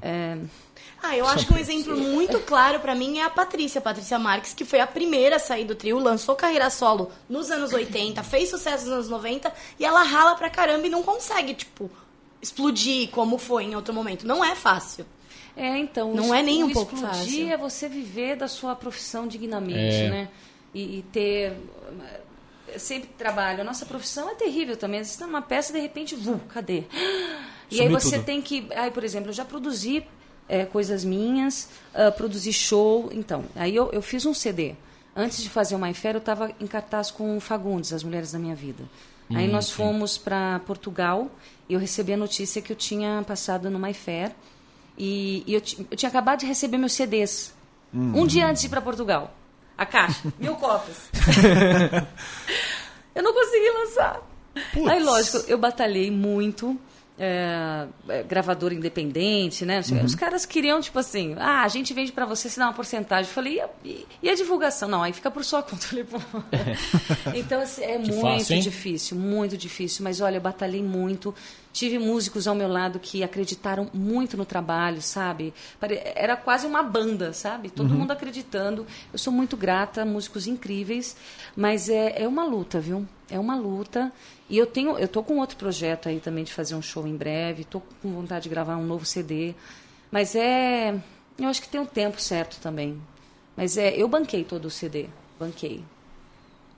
[1.01, 4.53] Ah, eu acho que um exemplo muito claro pra mim é a Patrícia, Patrícia Marques,
[4.53, 8.49] que foi a primeira a sair do trio, lançou carreira solo nos anos 80, fez
[8.49, 11.89] sucesso nos anos 90 e ela rala pra caramba e não consegue, tipo,
[12.41, 14.27] explodir como foi em outro momento.
[14.27, 15.05] Não é fácil.
[15.55, 16.13] É, então.
[16.13, 17.49] Não é nem um pouco fácil.
[17.49, 20.09] é você viver da sua profissão dignamente, É.
[20.09, 20.29] né?
[20.73, 21.53] E, e ter.
[22.77, 23.61] Sempre trabalho.
[23.61, 24.99] A nossa profissão é terrível também.
[24.99, 26.83] Às vezes está numa peça e de repente, vu, cadê?
[27.71, 28.25] E aí Sumiu você tudo.
[28.25, 28.67] tem que.
[28.75, 30.05] Aí, por exemplo, eu já produzi
[30.49, 33.09] é, coisas minhas, ah, produzi show.
[33.13, 34.75] Então, aí eu, eu fiz um CD.
[35.15, 38.33] Antes de fazer o My Fair, eu estava em cartaz com o Fagundes, As Mulheres
[38.33, 38.83] da Minha Vida.
[39.33, 41.31] Aí nós fomos para Portugal
[41.69, 44.31] e eu recebi a notícia que eu tinha passado no My Fair.
[44.97, 47.53] E, e eu, eu tinha acabado de receber meus CDs.
[47.93, 49.33] Um dia antes de ir para Portugal.
[49.77, 51.09] A caixa, mil cópias.
[53.15, 54.21] eu não consegui lançar.
[54.89, 56.77] Aí, lógico, eu batalhei muito.
[57.17, 59.79] é, é, gravador independente, né?
[60.03, 63.29] Os caras queriam, tipo assim, ah, a gente vende pra você, se dá uma porcentagem.
[63.29, 64.89] Eu falei, e a, e- e a divulgação?
[64.89, 65.87] Não, aí fica por sua conta.
[65.87, 66.05] Falei,
[67.35, 70.03] então, assim, é Que muito fácil, difícil, muito difícil.
[70.03, 71.33] Mas olha, eu batalhei muito.
[71.75, 75.53] Tive músicos ao meu lado que acreditaram muito no trabalho, sabe?
[76.15, 77.69] Era quase uma banda, sabe?
[77.69, 78.87] Todo mundo acreditando.
[79.11, 81.17] Eu sou muito grata, músicos incríveis,
[81.53, 83.05] mas é, é uma luta, viu?
[83.29, 84.09] É uma luta.
[84.49, 87.17] E eu tenho, eu tô com outro projeto aí também de fazer um show em
[87.17, 87.65] breve.
[87.65, 89.53] Tô com vontade de gravar um novo CD.
[90.09, 90.97] Mas é,
[91.37, 93.01] eu acho que tem um tempo certo também.
[93.53, 95.07] Mas é, eu banquei todo o CD,
[95.37, 95.83] banquei.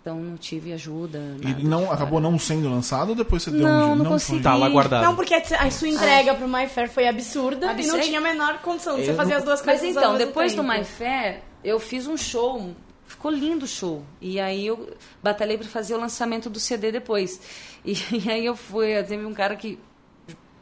[0.07, 1.19] Então não tive ajuda.
[1.41, 1.93] E não, fora.
[1.95, 4.13] acabou não sendo lançado ou depois você deu Não, um não foi?
[4.13, 4.41] consegui.
[4.41, 5.03] Tá lá guardado.
[5.03, 7.99] Não, porque a sua entrega pro My Fair foi absurda e não Absurda.
[8.03, 10.27] tinha a menor condição de você fazer não- as duas Mas coisas então, ao mesmo
[10.27, 10.63] depois do.
[10.63, 12.73] My Fair, eu fiz um show.
[13.05, 14.01] Ficou lindo o show.
[14.21, 17.41] E aí eu batalhei para fazer o lançamento do CD depois.
[17.83, 17.91] E,
[18.25, 19.77] e aí eu fui, teve um cara que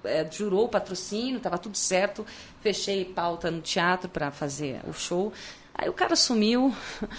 [0.04, 2.26] é, jurou o patrocínio, estava tudo certo.
[2.62, 5.32] Fechei pauta no teatro para fazer o show.
[5.72, 6.74] Aí o cara sumiu.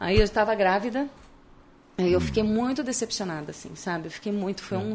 [0.00, 1.08] Aí eu estava grávida.
[1.98, 4.06] Aí eu fiquei muito decepcionada, assim, sabe?
[4.06, 4.62] Eu fiquei muito.
[4.62, 4.94] Foi um,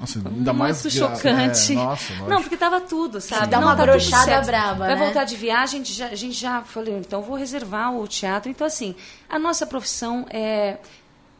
[0.00, 1.72] Nossa, ainda mais muito gra- chocante.
[1.72, 2.30] É, nossa, lógico.
[2.30, 3.48] não, porque tava tudo, sabe?
[3.48, 5.04] Dá Não, uma tá brochada braba, Vai né?
[5.04, 8.50] voltar de viagem, a gente já, a gente já falei, então vou reservar o teatro.
[8.50, 8.96] Então, assim,
[9.28, 10.78] a nossa profissão é,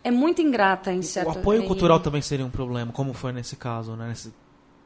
[0.05, 3.57] é muito ingrata em certo O apoio cultural também seria um problema, como foi nesse
[3.57, 4.12] caso, né?
[4.12, 4.32] Esse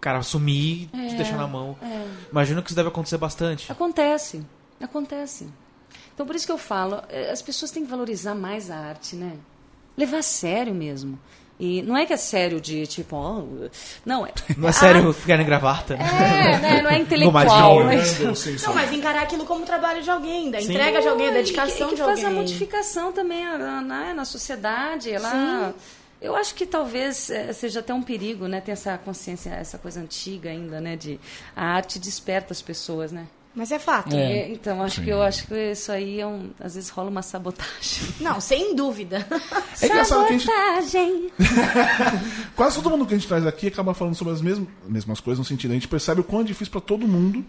[0.01, 1.77] cara sumir, te deixar na mão.
[2.31, 3.71] Imagino que isso deve acontecer bastante.
[3.73, 4.47] Acontece,
[4.81, 5.49] acontece.
[6.15, 9.17] Então, por isso que eu falo, eh, as pessoas têm que valorizar mais a arte,
[9.17, 9.33] né?
[9.97, 11.19] Levar a sério mesmo.
[11.59, 13.43] E não é que é sério de tipo, ó,
[14.05, 14.31] não é.
[14.59, 15.95] Não é sério ficar em gravata?
[15.95, 16.83] É, né?
[16.83, 17.81] Não é mais intelectual.
[17.81, 17.97] jovem.
[17.97, 21.45] mas- Não, mas encarar aquilo como trabalho de alguém, da entrega de alguém, da E
[21.45, 22.27] que- dedicação e que, de faz alguém.
[22.27, 25.11] a modificação também na, na, na sociedade.
[25.11, 25.75] Ela,
[26.21, 28.61] eu acho que talvez eh, seja até um perigo, né?
[28.61, 30.95] Ter essa consciência, essa coisa antiga ainda, né?
[30.95, 31.19] De
[31.57, 33.27] a arte desperta as pessoas, né?
[33.57, 34.15] Mas é fato.
[34.15, 34.41] É.
[34.41, 37.23] É, então acho que eu acho que isso aí é um, às vezes rola uma
[37.23, 38.03] sabotagem.
[38.21, 39.27] Não, sem dúvida.
[39.81, 41.31] É engraçado que a gente, Sabotagem.
[42.55, 45.39] quase todo mundo que a gente traz aqui acaba falando sobre as mesmas, mesmas coisas,
[45.39, 47.45] no sentido, a gente percebe o quão é difícil pra todo mundo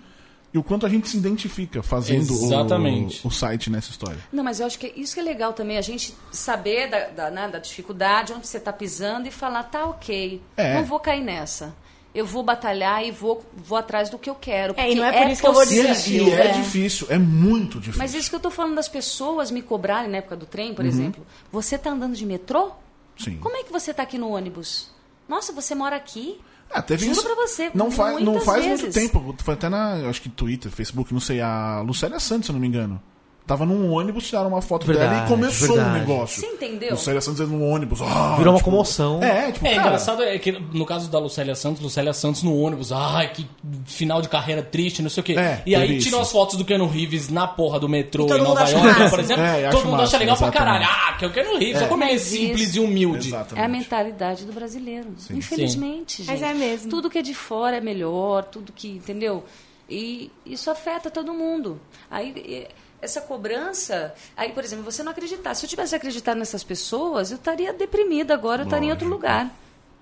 [0.54, 3.28] e o quanto a gente se identifica fazendo o- Exatamente.
[3.28, 4.18] O, site nessa história.
[4.32, 7.30] Não, mas eu acho que isso que é legal também, a gente saber da, da,
[7.30, 10.76] né, da dificuldade, onde você está pisando e falar, tá ok, É.
[10.76, 11.76] não vou cair nessa.
[12.16, 14.74] Eu vou batalhar e vou, vou atrás do que eu quero.
[14.78, 16.30] É, e não é porque por isso que eu vou é, desistir.
[16.34, 16.52] é É.
[16.54, 18.00] difícil, é muito difícil.
[18.00, 20.76] Mas isso que eu tô falando das pessoas me cobrarem na época do trem, Uhum.
[20.76, 21.26] por exemplo.
[21.52, 22.72] Você tá andando de metrô?
[23.18, 23.38] Sim.
[23.38, 24.90] Como é que você tá aqui no ônibus?
[25.28, 26.40] Nossa, você mora aqui?
[26.72, 27.24] Ah, teve Juro isso.
[27.24, 29.36] pra você, Não faz, não faz muito tempo.
[29.40, 30.10] Foi até na.
[30.10, 31.40] Acho que Twitter, Facebook, não sei.
[31.40, 33.02] A Lucélia Santos, se eu não me engano.
[33.48, 36.00] Tava num ônibus, tiraram uma foto dela Verdade, e começou o verdade.
[36.02, 36.42] negócio.
[36.42, 36.92] Você entendeu?
[36.92, 38.02] Lucélia Santos no ônibus.
[38.02, 39.24] ah, Virou uma tipo, comoção.
[39.24, 42.54] É, tipo, É, cara, engraçado é que no caso da Lucélia Santos, Lucélia Santos no
[42.60, 43.48] ônibus, ai, que
[43.86, 45.34] final de carreira triste, não sei o quê.
[45.40, 46.20] É, e aí isso.
[46.20, 49.20] as fotos do Keanu Reeves na porra do metrô E todo em Nova York, por
[49.22, 49.44] exemplo.
[49.44, 50.80] É, todo mundo massa, acha legal pra exatamente.
[50.84, 51.00] caralho.
[51.08, 53.30] Ah, que é o Keanu Reeves, só como ele é simples isso- e humilde.
[53.30, 53.62] Exatamente.
[53.62, 55.08] É a mentalidade do brasileiro.
[55.32, 56.28] Infelizmente, gente.
[56.28, 56.90] Mas é mesmo.
[56.90, 59.44] Tudo que é de fora é melhor, tudo que, entendeu?
[59.90, 61.80] E isso afeta todo mundo.
[62.12, 62.68] Aí e-
[63.02, 65.54] essa cobrança, aí, por exemplo, você não acreditar.
[65.54, 69.50] Se eu tivesse acreditado nessas pessoas, eu estaria deprimida agora, eu estaria em outro lugar.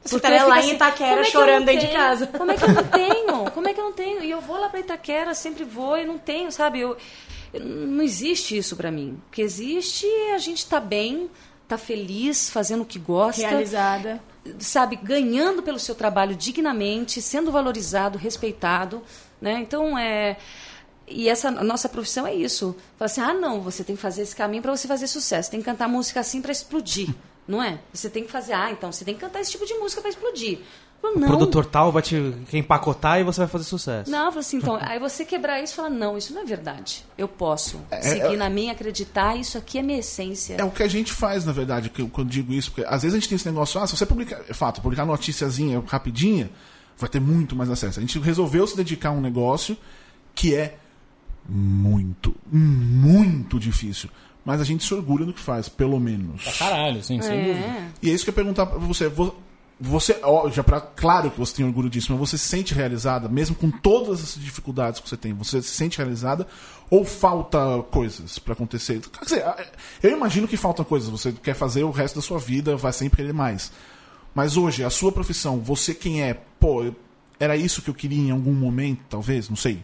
[0.04, 2.28] Você estaria lá fico em Itaquera é chorando dentro de casa.
[2.28, 3.52] Como é que eu não tenho?
[3.52, 4.24] Como é que eu não tenho?
[4.24, 6.80] E eu vou lá para Itaquera, sempre vou e não tenho, sabe?
[6.80, 6.96] Eu,
[7.54, 9.20] eu- não existe isso para mim.
[9.28, 11.28] O que existe é a gente tá bem,
[11.68, 14.22] tá feliz, fazendo o que gosta Realizada.
[14.60, 19.02] sabe, ganhando pelo seu trabalho dignamente, sendo valorizado, respeitado,
[19.41, 19.54] né?
[19.60, 20.38] Então é
[21.08, 22.76] e essa nossa profissão é isso.
[22.97, 25.51] Fala assim: "Ah, não, você tem que fazer esse caminho para você fazer sucesso.
[25.51, 27.10] Tem que cantar música assim para explodir".
[27.47, 27.78] Não é?
[27.93, 30.10] Você tem que fazer, ah, então você tem que cantar esse tipo de música para
[30.10, 30.58] explodir.
[30.99, 31.28] Falo, O não.
[31.28, 32.16] produtor tal vai te
[32.51, 34.10] empacotar e você vai fazer sucesso.
[34.10, 36.45] Não, eu falo assim, então, aí você quebrar isso e falar, não, isso não é
[36.45, 37.06] verdade.
[37.16, 40.56] Eu posso seguir é- na minha, acreditar, isso aqui é minha essência.
[40.58, 43.03] É o que a gente faz, na verdade, que eu, quando digo isso, porque às
[43.03, 46.49] vezes a gente tem esse negócio, ah, se você publicar, é fato, publicar noticiazinha rapidinha,
[46.97, 47.99] vai ter muito mais acesso.
[47.99, 49.78] A gente resolveu se dedicar a um negócio
[50.34, 50.78] que é
[51.48, 54.10] muito, muito difícil.
[54.43, 56.43] Mas a gente se orgulha do que faz, pelo menos.
[56.43, 57.66] Pra caralho, sim, sem dúvida.
[57.66, 57.88] É.
[58.04, 59.08] E é isso que eu ia perguntar pra você.
[59.08, 59.36] Vo-
[59.82, 63.28] Você, ó, já pra, claro que você tem orgulho disso, mas você se sente realizada,
[63.28, 65.34] mesmo com todas essas dificuldades que você tem?
[65.34, 66.48] Você se sente realizada
[66.89, 69.02] ou falta coisas pra acontecer?
[69.02, 69.43] Quer dizer,
[70.02, 71.10] eu imagino que faltam coisas.
[71.10, 73.72] Você quer fazer o resto da sua vida, vai sempre querer mais.
[74.34, 76.36] Mas hoje, a sua profissão, você quem é?
[76.60, 76.89] Pô,
[77.39, 79.50] era isso que eu queria em algum momento, talvez?
[79.50, 79.84] Não sei.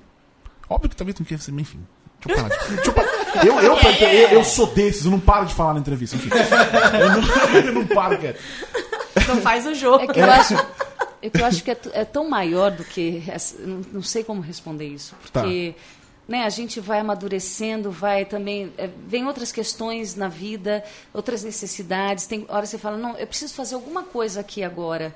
[0.73, 1.79] Óbvio que talvez não queira ser, enfim.
[2.25, 2.57] Deixa eu parar.
[2.67, 3.45] de- deixa eu, parar.
[3.45, 6.15] Eu, eu, eu, eu sou desses, eu não paro de falar na entrevista.
[6.15, 6.29] Enfim.
[6.99, 7.21] Eu não,
[7.67, 8.39] eu não paro quieto.
[9.27, 10.03] Não faz o jogo.
[10.03, 10.53] É que eu acho,
[11.21, 13.23] é que, eu acho que é, é tão maior do que.
[13.27, 15.13] essa- não, não sei como responder isso.
[15.21, 15.75] Porque
[16.31, 18.71] né, a gente vai amadurecendo, vai também.
[18.77, 22.25] é, vem outras questões na vida, outras necessidades.
[22.25, 25.13] Tem hora que você fala, não, eu preciso fazer alguma coisa aqui agora.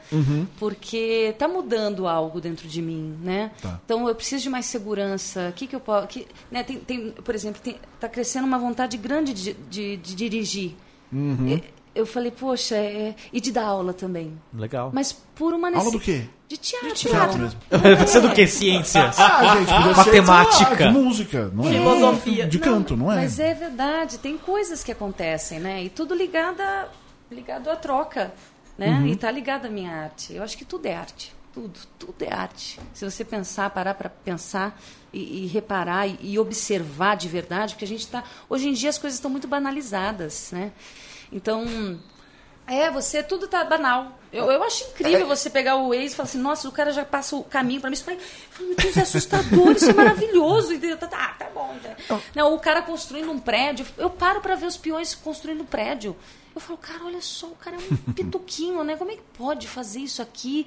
[0.59, 3.17] Porque está mudando algo dentro de mim.
[3.21, 3.51] Né?
[3.61, 3.79] Tá.
[3.85, 5.49] Então eu preciso de mais segurança.
[5.49, 6.07] O que, que eu posso.
[6.07, 7.61] Que, né, tem, tem, por exemplo,
[7.95, 10.75] está crescendo uma vontade grande de, de, de dirigir.
[11.13, 11.63] E-
[11.95, 14.37] Eu falei, poxa, é, e de dar aula também.
[14.53, 14.91] Legal.
[14.93, 16.27] Mas por uma Aula do quê?
[16.47, 16.93] De teatro.
[16.93, 17.59] Teatro mesmo.
[17.69, 18.45] Vai ser do que?
[18.45, 19.19] Ciências.
[19.19, 20.85] Ah, gente, podia ser, Matemática.
[20.85, 21.71] lá, de música, não é?
[21.71, 22.47] Filosofia.
[22.47, 23.15] De canto, não é?
[23.15, 25.83] Mas é verdade, tem coisas que acontecem, né?
[25.83, 26.89] E tudo ligada,
[27.31, 28.31] ligado à troca,
[28.77, 28.89] né?
[28.89, 29.07] Uhum.
[29.07, 30.33] E tá ligado à minha arte.
[30.33, 31.33] Eu acho que tudo é arte.
[31.51, 32.79] Tudo, tudo é arte.
[32.93, 34.79] Se você pensar, parar para pensar
[35.11, 38.23] e, e reparar e, e observar de verdade, porque a gente está.
[38.47, 40.71] Hoje em dia as coisas estão muito banalizadas, né?
[41.31, 41.65] Então.
[42.67, 44.19] É, você, tudo tá banal.
[44.33, 47.05] Eu, eu acho incrível você pegar o ex e falar assim, nossa, o cara já
[47.05, 47.93] passa o caminho pra mim.
[47.93, 50.73] Isso eu falo, meu Deus, é assustador, isso é maravilhoso.
[50.73, 50.97] entendeu?
[50.97, 51.73] Tá, tá, tá bom.
[51.75, 52.21] entendeu?
[52.35, 56.15] Não, o cara construindo um prédio, eu paro pra ver os peões construindo um prédio.
[56.53, 58.95] Eu falo, cara, olha só, o cara é um pituquinho, né?
[58.95, 60.65] Como é que pode fazer isso aqui?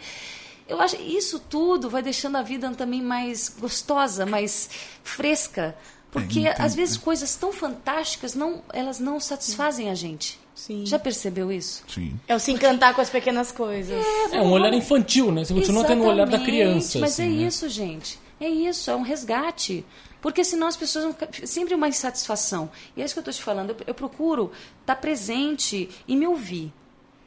[0.69, 4.69] Eu acho isso tudo vai deixando a vida também mais gostosa, mais
[5.03, 5.75] fresca.
[6.11, 10.39] Porque É, entendo, às vezes coisas tão fantásticas não, elas não satisfazem a gente.
[10.59, 10.85] Sim.
[10.85, 11.85] Já percebeu isso?
[11.87, 12.19] Sim.
[12.27, 14.05] É o se encantar com as pequenas coisas.
[14.33, 15.45] É um olhar infantil, né?
[15.45, 16.99] Você continua tendo o olhar da criança.
[16.99, 17.47] Mas assim, é né?
[17.47, 18.19] isso, gente.
[18.41, 19.85] É isso, é um resgate.
[20.21, 22.69] Porque senão as pessoas vão ficar- sempre uma insatisfação.
[22.97, 23.71] E é isso que eu estou te falando.
[23.71, 24.51] Eu, eu procuro
[24.81, 26.73] estar presente e me ouvir.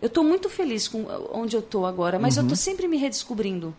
[0.02, 3.74] Eu estou muito feliz com onde eu estou agora, mas eu estou sempre me redescobrindo.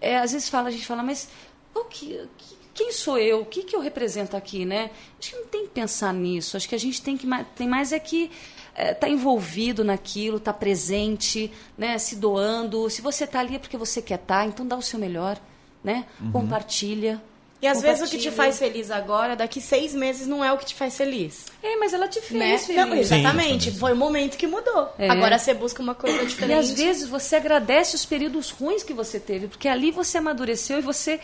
[0.00, 1.28] É, às vezes fala, a gente fala, mas
[1.74, 3.40] o que, que- quem sou eu?
[3.42, 4.90] O que, que eu represento aqui, né?
[5.18, 6.56] Acho que não tem que pensar nisso.
[6.56, 7.26] Acho que a gente tem que
[7.56, 8.30] tem mais é que
[8.76, 11.98] estar envolvido naquilo, estar presente, né?
[11.98, 12.88] Se doando.
[12.90, 15.38] Se você está ali é porque você quer estar, então dá o seu melhor,
[15.82, 16.06] né?
[16.32, 17.22] Compartilha.
[17.62, 20.58] E às vezes o que te faz feliz agora, daqui seis meses não é o
[20.58, 21.46] que te faz feliz.
[21.62, 22.58] É, mas ela te fez Né?
[22.58, 22.76] feliz.
[22.86, 23.70] Não, exatamente.
[23.70, 24.92] Foi o momento que mudou.
[24.98, 25.08] É.
[25.08, 26.58] Agora você busca uma coisa E diferente.
[26.58, 30.82] às vezes você agradece os períodos ruins que você teve, porque ali você amadureceu e
[30.82, 31.18] você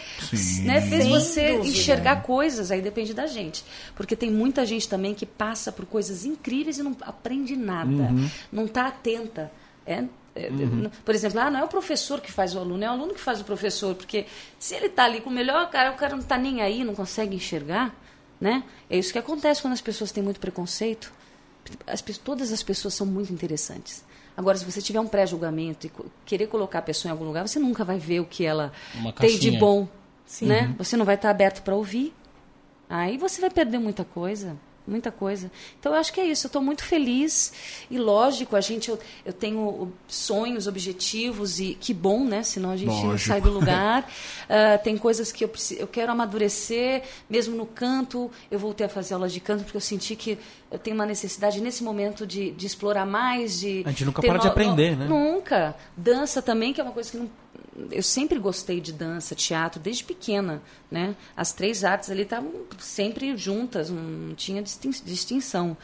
[0.64, 1.68] né, fez Sem você dúvida.
[1.68, 3.62] enxergar coisas, aí depende da gente.
[3.94, 8.10] Porque tem muita gente também que passa por coisas incríveis e não aprende nada,
[8.50, 9.52] não está atenta.
[9.86, 10.04] É,
[10.34, 12.92] é, n- Por exemplo, ah, não é o professor que faz o aluno, é o
[12.92, 14.26] aluno que faz o professor, porque
[14.58, 16.94] se ele está ali com o melhor cara, o cara não está nem aí, não
[16.94, 17.94] consegue enxergar,
[18.40, 18.62] né?
[18.88, 21.12] É isso que acontece quando as pessoas têm muito preconceito.
[21.86, 24.04] As todas as pessoas são muito interessantes.
[24.36, 25.92] Agora, se você tiver um pré-julgamento e
[26.24, 28.72] querer colocar a pessoa em algum lugar, você nunca vai ver o que ela
[29.20, 29.88] tem de bom.
[30.46, 30.74] Né?
[30.78, 32.14] Você não vai estar aberto para ouvir.
[32.88, 34.56] Aí você vai perder muita coisa.
[34.91, 35.51] Muita coisa.
[35.78, 36.47] Então, eu acho que é isso.
[36.47, 37.53] Eu estou muito feliz.
[37.88, 41.61] E, lógico, a gente, eu, eu tenho sonhos, objetivos.
[41.61, 42.43] E que bom, né?
[42.43, 43.28] Senão a gente não Lógico.
[43.28, 44.11] sai do lugar.
[44.53, 47.05] Ah, tem coisas que eu, preci- eu quero amadurecer.
[47.28, 50.36] Mesmo no canto, eu voltei a fazer aulas de canto porque eu senti que
[50.72, 53.61] eu tenho uma necessidade nesse momento de, de explorar mais.
[53.61, 55.07] De A gente nunca para de aprender, né?
[55.07, 55.76] Nunca.
[55.97, 57.30] Dança também, que é uma coisa que não.
[57.90, 61.14] Eu sempre gostei de dança, teatro, desde pequena, né?
[61.36, 65.76] As três artes ali estavam sempre juntas, não tinha distin- distinção.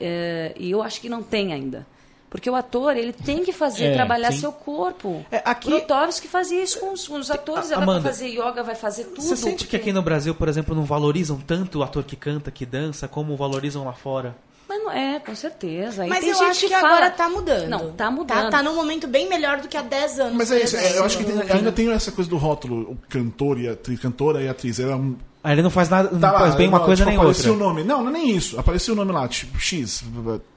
[0.00, 1.86] É, e eu acho que não tem ainda.
[2.28, 4.40] Porque o ator, ele tem que fazer, É, trabalhar sim.
[4.40, 5.24] seu corpo.
[5.30, 8.62] É, aqui- Grotowski fazia isso com os, com os atores, ela Amanda, vai fazer yoga,
[8.62, 9.22] vai fazer tudo.
[9.22, 12.16] Você sente que porque- aqui no Brasil, por exemplo, não valorizam tanto o ator que
[12.16, 14.36] canta, que dança, como valorizam lá fora?
[14.68, 16.02] Mas não é, com certeza.
[16.02, 17.68] Aí Mas tem eu gente acho que, fala- agora tá mudando.
[17.68, 18.36] Não, tá mudando.
[18.44, 20.34] Tá, tá num momento bem melhor do que há 10 anos.
[20.36, 22.80] Mas é por isso, é, eu acho que tem- ainda tem essa coisa do rótulo,
[22.92, 24.80] o cantor e a atriz, cantora e atriz.
[24.80, 25.14] Era um,
[25.44, 27.52] Aí ele não faz nada, não tá lá, faz bem uma tipo, coisa nem apareceu
[27.52, 27.64] outra.
[27.64, 27.84] o nome.
[27.84, 28.58] Não, não é nem isso.
[28.58, 30.02] Apareceu o nome lá, tipo, X,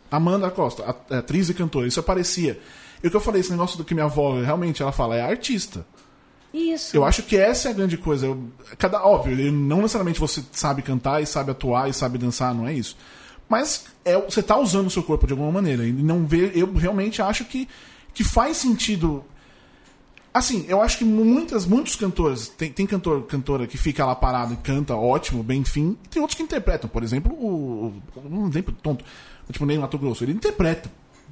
[0.09, 1.87] Amanda Costa, a- atriz e cantora.
[1.87, 2.59] Isso aparecia.
[3.03, 5.21] E o que eu falei, esse negócio do que minha avó realmente ela fala, é
[5.21, 5.85] artista.
[6.51, 6.97] Isso.
[6.97, 8.25] Eu acho que essa é a grande coisa.
[8.25, 8.43] Eu-
[8.79, 12.73] cada, óbvio, não necessariamente você sabe cantar e sabe atuar e sabe dançar, não é
[12.73, 12.97] isso.
[13.49, 15.83] Mas é, você tá usando o seu corpo de alguma maneira.
[15.85, 17.67] E não vê, eu realmente acho que,
[18.13, 19.23] que faz sentido.
[20.31, 22.47] Assim, eu acho que muitas, muitos cantores.
[22.49, 25.97] Tem, tem cantor, cantora que fica lá parado e canta ótimo, bem fim.
[26.05, 26.87] E tem outros que interpretam.
[26.87, 27.91] Por exemplo, o.
[28.15, 29.03] o- Um exemplo tonto.
[29.51, 30.23] Tipo, Ney Mato Grosso.
[30.23, 30.89] Ele interpreta.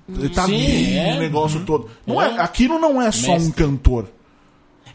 [0.10, 1.14] Ele tá Sim, ali é.
[1.14, 1.90] no negócio todo.
[2.08, 2.40] Não é, É.
[2.42, 3.54] aquilo não é só um Mestre.
[3.54, 4.08] cantor.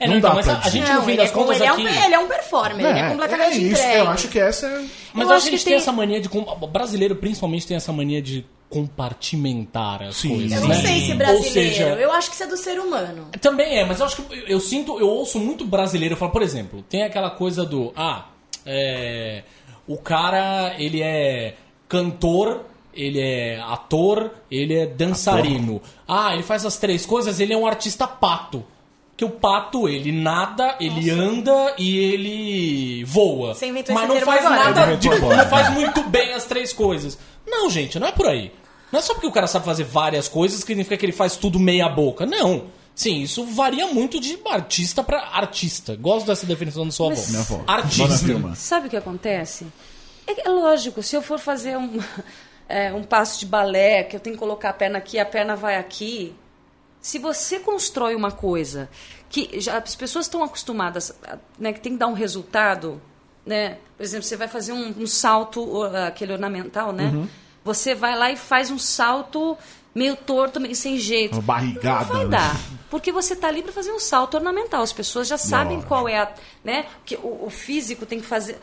[0.03, 1.30] É, Não não, então, dá mas pra a, a gente Não, no fim ele, das
[1.30, 2.05] é, contas ele, é um, aqui...
[2.05, 3.80] ele é um performer, ele é completamente é isso.
[3.82, 3.96] entregue.
[3.98, 4.84] Eu acho que essa é.
[5.14, 6.28] Mas Eu acho que a gente tem tem- essa mania de.
[6.70, 10.30] brasileiro, principalmente, tem essa mania de compartimentar as Sim.
[10.30, 10.53] coisas.
[10.53, 10.74] Eu não né?
[10.76, 11.53] sei se Ou brasileiro.
[11.53, 13.28] seja, Eu acho que isso é do ser humano.
[13.40, 16.42] Também é, mas eu acho que eu, eu sinto, eu ouço muito brasileiro falar, por
[16.42, 18.26] exemplo, tem aquela coisa do, ah,
[18.66, 19.42] é,
[19.86, 21.55] o cara, ele é
[21.88, 22.62] cantor,
[22.94, 25.80] ele é ator, ele é dançarino.
[26.09, 28.64] Ah, ele faz as três coisas, ele é um artista pato.
[29.16, 33.54] Que o pato, ele nada, ele anda e ele voa.
[33.54, 34.64] Você inventou Mas não faz agora.
[34.64, 37.18] nada, inventou não faz muito bem as três coisas.
[37.46, 38.52] Não, gente, não é por aí.
[38.90, 41.36] Não é só porque o cara sabe fazer várias coisas que significa que ele faz
[41.36, 42.26] tudo meia boca.
[42.26, 42.66] Não.
[42.94, 45.96] Sim, isso varia muito de artista pra artista.
[45.96, 47.22] Gosto dessa definição da sua avó.
[47.28, 47.64] Minha avó.
[47.66, 48.54] Artista.
[48.54, 49.66] Sabe o que acontece?
[50.26, 51.98] É, é lógico, se eu for fazer um,
[52.68, 55.56] é, um passo de balé, que eu tenho que colocar a perna aqui, a perna
[55.56, 56.34] vai aqui.
[57.03, 58.88] Se você constrói uma coisa
[59.28, 61.12] que já as pessoas estão acostumadas,
[61.59, 63.03] né, que tem que dar um resultado,
[63.44, 63.78] né?
[63.96, 67.07] Por exemplo, você vai fazer um, um salto, aquele ornamental, né?
[67.07, 67.28] Uhum.
[67.64, 69.59] Você vai lá e faz um salto
[69.94, 71.34] meio torto, meio sem jeito.
[71.34, 72.30] Uma barrigada, Não vai né?
[72.30, 72.57] dar.
[72.88, 74.82] Porque você está ali para fazer um salto ornamental.
[74.82, 75.88] As pessoas já sabem Lógico.
[75.88, 76.32] qual é a.
[76.64, 78.59] Né, que o, o físico tem que fazer.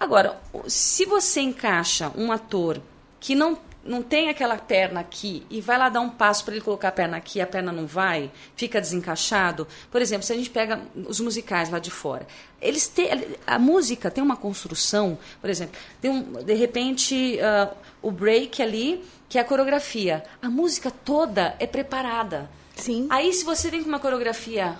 [0.00, 2.80] Agora, se você encaixa um ator
[3.18, 3.58] que não,
[3.88, 6.92] não tem aquela perna aqui e vai lá dar um passo para ele colocar a
[6.92, 9.66] perna aqui a perna não vai, fica desencaixado.
[9.90, 12.26] Por exemplo, se a gente pega os musicais lá de fora,
[12.60, 13.08] eles têm,
[13.46, 17.72] a música tem uma construção, por exemplo, tem um, de repente ah,
[18.02, 20.22] o break ali, que é a coreografia.
[20.42, 22.50] A música toda é preparada.
[22.76, 23.06] Sim.
[23.10, 24.78] Aí se você vem com uma coreografia,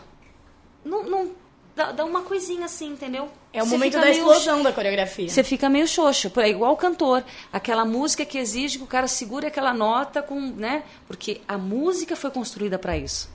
[0.84, 1.30] não, não
[1.78, 3.30] dá, dá uma coisinha assim, entendeu?
[3.52, 5.28] É o Você momento da meio- explosão da coreografia.
[5.28, 9.06] Você fica meio xoxo, é igual o cantor, aquela música que exige que o cara
[9.08, 10.82] segure aquela nota com, né?
[11.06, 13.30] Porque a música foi construída para isso.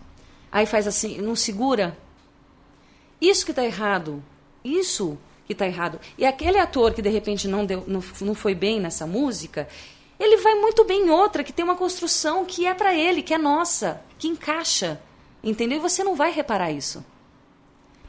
[0.52, 1.98] Aí faz assim, não segura.
[3.20, 4.24] Isso que está errado.
[4.64, 6.00] Isso que está errado.
[6.18, 9.68] E aquele ator que de repente não deu, não, não foi bem nessa música,
[10.20, 13.34] Ele vai muito bem em outra que tem uma construção que é pra ele, que
[13.34, 15.02] é nossa, que encaixa.
[15.44, 15.78] Entendeu?
[15.80, 17.04] E você não vai reparar isso.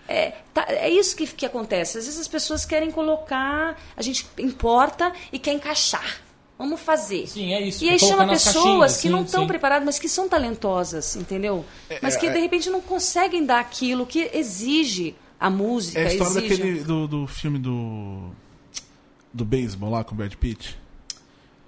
[0.07, 1.98] É, tá- é isso que, que acontece.
[1.98, 6.20] Às vezes as pessoas querem colocar, a gente importa e quer encaixar.
[6.59, 7.26] Vamos fazer.
[7.26, 7.82] Sim, é isso.
[7.84, 9.48] E aí chama pessoas caixinhas, que sim, não estão sim.
[9.48, 11.64] preparadas, mas que são talentosas, entendeu?
[12.00, 16.38] Mas que de repente não conseguem dar aquilo que exige a música, É a história
[16.38, 16.57] exige.
[16.57, 18.30] daquele do, do filme do.
[19.32, 20.78] Do beisebol lá com o Brad Pitt.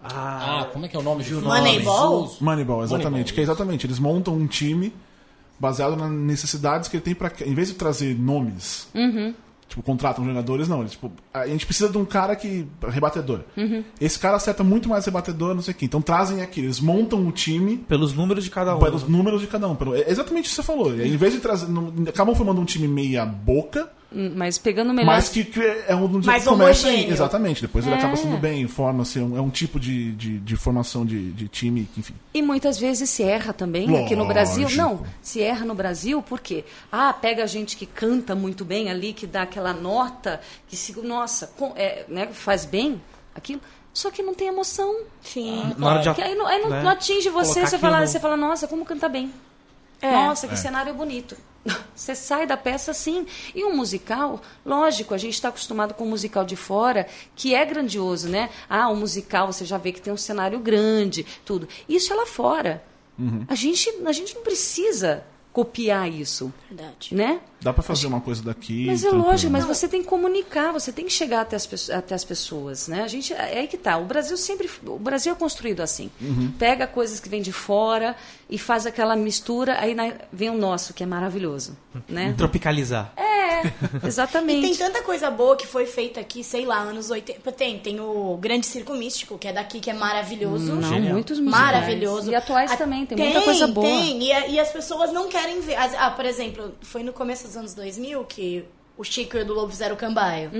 [0.03, 1.24] Ah, como é que é o nome?
[1.28, 2.22] Moneyball?
[2.26, 2.41] Jesus.
[2.41, 3.11] Moneyball, exatamente.
[3.11, 3.87] Moneyball, que é exatamente.
[3.89, 4.93] Eles montam um time
[5.59, 7.31] baseado nas necessidades que ele tem pra.
[7.45, 9.35] Em vez de trazer nomes, Uhum.
[9.69, 10.81] tipo, contratam jogadores, não.
[10.81, 12.67] Eles, tipo, a gente precisa de um cara que.
[12.89, 13.41] rebatedor.
[13.57, 13.83] Uhum.
[14.01, 15.85] Esse cara acerta muito mais rebatedor, não sei o quê.
[15.87, 18.79] Então trazem aqui, eles montam um time Pelos números de cada um.
[18.79, 19.75] pelos números de cada um.
[19.75, 20.95] Pelo- é exatamente isso que você falou.
[20.95, 21.69] E em vez de trazer.
[21.69, 23.91] não- acabam formando um time meia boca.
[24.11, 25.15] Mas pegando o melhor.
[25.15, 27.11] Mas que que é um dos Mais que começa aí.
[27.11, 27.61] Exatamente.
[27.61, 27.99] Depois ele É.
[27.99, 29.19] acaba sendo bem, forma-se.
[29.19, 32.15] É um, é um tipo de, de, de formação de, de time, enfim.
[32.33, 34.27] E muitas vezes se erra também aqui no Lógico.
[34.33, 34.69] Brasil.
[34.77, 36.65] Não, se erra no Brasil por quê?
[36.91, 41.49] Ah, pega gente que canta muito bem ali, que dá aquela nota, que se, nossa,
[41.59, 43.03] com- é, né, faz bem
[43.35, 43.61] aquilo,
[43.93, 44.95] só que não tem emoção.
[45.21, 45.75] Sim.
[45.77, 48.07] Na hora de aí não, aí não- né, não atinge você, colocar você fala, no-
[48.07, 49.33] você fala, nossa, como canta bem.
[50.01, 50.11] É.
[50.11, 51.37] Nossa, que cenário bonito.
[51.95, 53.27] Você sai da peça assim.
[53.55, 57.65] E um musical, lógico, a gente está acostumado com o musical de fora, que é
[57.65, 58.51] grandioso, né?
[58.69, 61.69] Ah, o musical, você já vê que tem um cenário grande, tudo.
[61.89, 62.83] Isso é lá fora.
[63.49, 65.25] A, gente, a gente não precisa
[65.57, 67.15] copiar isso, Verdade.
[67.15, 67.41] né?
[67.63, 68.85] Dá pra fazer uma coisa daqui.
[68.85, 69.31] Mas é tranquilo.
[69.31, 72.89] lógico, mas você tem que comunicar, você tem que chegar até as, até as pessoas,
[72.89, 73.03] né?
[73.03, 73.97] A gente é aí que tá.
[73.97, 76.11] O Brasil sempre, o Brasil é construído assim.
[76.21, 76.53] Uhum.
[76.59, 78.15] Pega coisas que vêm de fora
[78.51, 81.75] e faz aquela mistura, aí na- vem o nosso que é maravilhoso,
[82.07, 82.35] né?
[82.37, 83.15] Tropicalizar.
[83.17, 83.63] É,
[84.05, 84.61] E exatamente.
[84.61, 87.51] tem tanta coisa boa que foi feita aqui, sei lá, anos 80.
[87.53, 90.75] Tem, tem o Grande Circo Místico, que é daqui, que é maravilhoso.
[90.75, 91.15] Não, Genial.
[91.15, 91.65] muitos musicais.
[91.65, 92.31] Maravilhoso.
[92.31, 93.87] E atuais Ah, também, tem, muita coisa boa.
[93.87, 95.77] Tem, e, a- e as pessoas não querem ver.
[95.77, 98.65] As- Ah, por exemplo, foi no começo dos anos 2000 que
[98.99, 100.51] o Chico e o do Lobo fizeram o cambaio.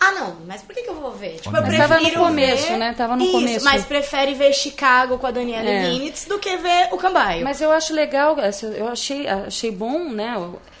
[0.00, 1.40] Ah, não, mas por que, que eu vou ver?
[1.40, 2.94] Tipo, eu Mas tava no prefiro começo, ver- né?
[2.96, 3.64] Tava no Isso, começo.
[3.64, 5.88] mas prefere ver Chicago com a Daniela É.
[5.90, 7.42] Vinitz do que ver o cambaio.
[7.42, 8.36] Mas eu acho legal,
[8.76, 10.34] eu achei, achei bom, né,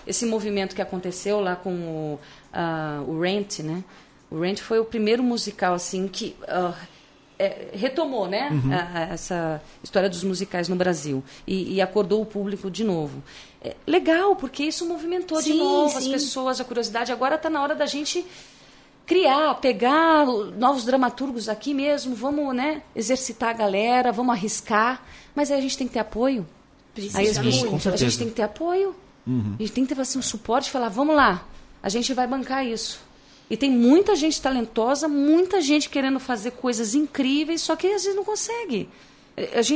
[0.06, 2.20] esse movimento que aconteceu lá com o,
[2.52, 3.82] ah, o Rent, né?
[4.30, 6.74] O Rent foi o primeiro musical, assim, que ah,
[7.38, 12.26] é, retomou, né, a- a- essa história dos musicais no Brasil e, e acordou o
[12.26, 13.22] público de novo.
[13.62, 16.12] É legal, porque isso movimentou de Sim, novo as sim.
[16.12, 17.10] pessoas, a curiosidade.
[17.12, 18.24] Agora está na hora da gente
[19.06, 20.24] criar, pegar
[20.56, 25.02] novos dramaturgos aqui mesmo, vamos, né, exercitar a galera, vamos arriscar,
[25.34, 26.46] mas aí a gente tem que ter apoio.
[26.94, 27.88] Precisa Aí as muito.
[27.88, 28.94] a gente tem que ter apoio.
[29.26, 31.44] A gente tem que ter assim, um suporte e falar, vamos lá,
[31.82, 33.00] a gente vai bancar isso.
[33.48, 38.16] E tem muita gente talentosa, muita gente querendo fazer coisas incríveis, só que às vezes
[38.16, 38.88] não consegue.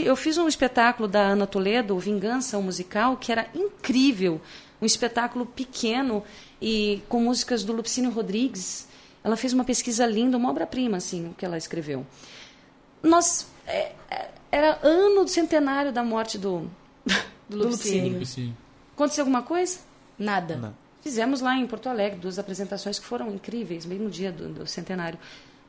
[0.04, 4.40] Eu fiz um espetáculo da Ana Toledo, o Vingança, um musical, que era incrível.
[4.80, 6.22] Um espetáculo pequeno
[6.62, 8.86] e com músicas do Lupicínio Rodrigues.
[9.22, 12.06] Ela fez uma pesquisa linda, uma obra-prima, assim, o que ela escreveu.
[13.02, 16.70] Nós, é, é, era ano do centenário da morte do,
[17.48, 18.24] do Lupicínio.
[18.24, 18.54] Sim.
[18.94, 19.80] Aconteceu alguma coisa?
[20.16, 20.74] Nada.
[21.02, 25.18] Fizemos lá em Porto Alegre duas apresentações que foram incríveis, no dia do, do centenário.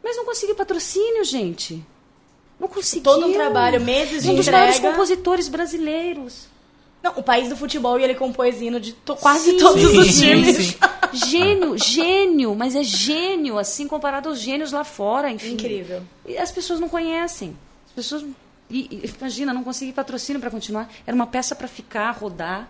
[0.04, 1.84] Mas não consegui patrocínio, gente.
[2.60, 3.04] Não consegui.
[3.04, 4.94] Todo um trabalho, meses de Um dos maiores entrega.
[4.94, 6.48] compositores brasileiros.
[7.02, 9.58] Não, o país do futebol e ele compôs hino de to- quase Sim.
[9.58, 10.58] todos os Sim, times.
[10.58, 10.76] sim.
[11.14, 15.54] Gênio, gênio, mas é gênio, assim, comparado aos gênios lá fora, enfim.
[15.54, 16.02] Incrível.
[16.26, 17.56] E as pessoas não conhecem.
[17.88, 18.26] As pessoas.
[18.70, 20.90] e- e, imagina, não consegui patrocínio para continuar.
[21.08, 22.70] Era uma peça para ficar, rodar.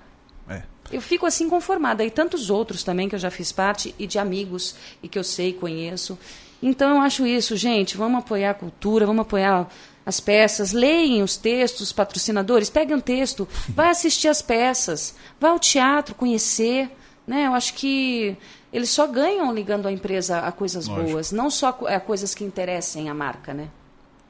[0.92, 0.96] É.
[0.96, 2.04] Eu fico assim conformada.
[2.04, 5.24] E tantos outros também que eu já fiz parte, e de amigos, e que eu
[5.24, 6.18] sei, conheço.
[6.62, 7.96] Então eu acho isso, gente.
[7.98, 9.68] Vamos apoiar a cultura, vamos apoiar
[10.06, 10.72] as peças.
[10.72, 12.70] Leem os textos, patrocinadores.
[12.70, 16.90] Peguem um texto, vai assistir as peças, vai ao teatro conhecer.
[17.26, 17.48] Né?
[17.48, 18.36] Eu acho que
[18.74, 21.12] eles só ganham ligando a empresa a coisas Lógico.
[21.12, 23.70] boas, não só a coisas que interessem a marca, né?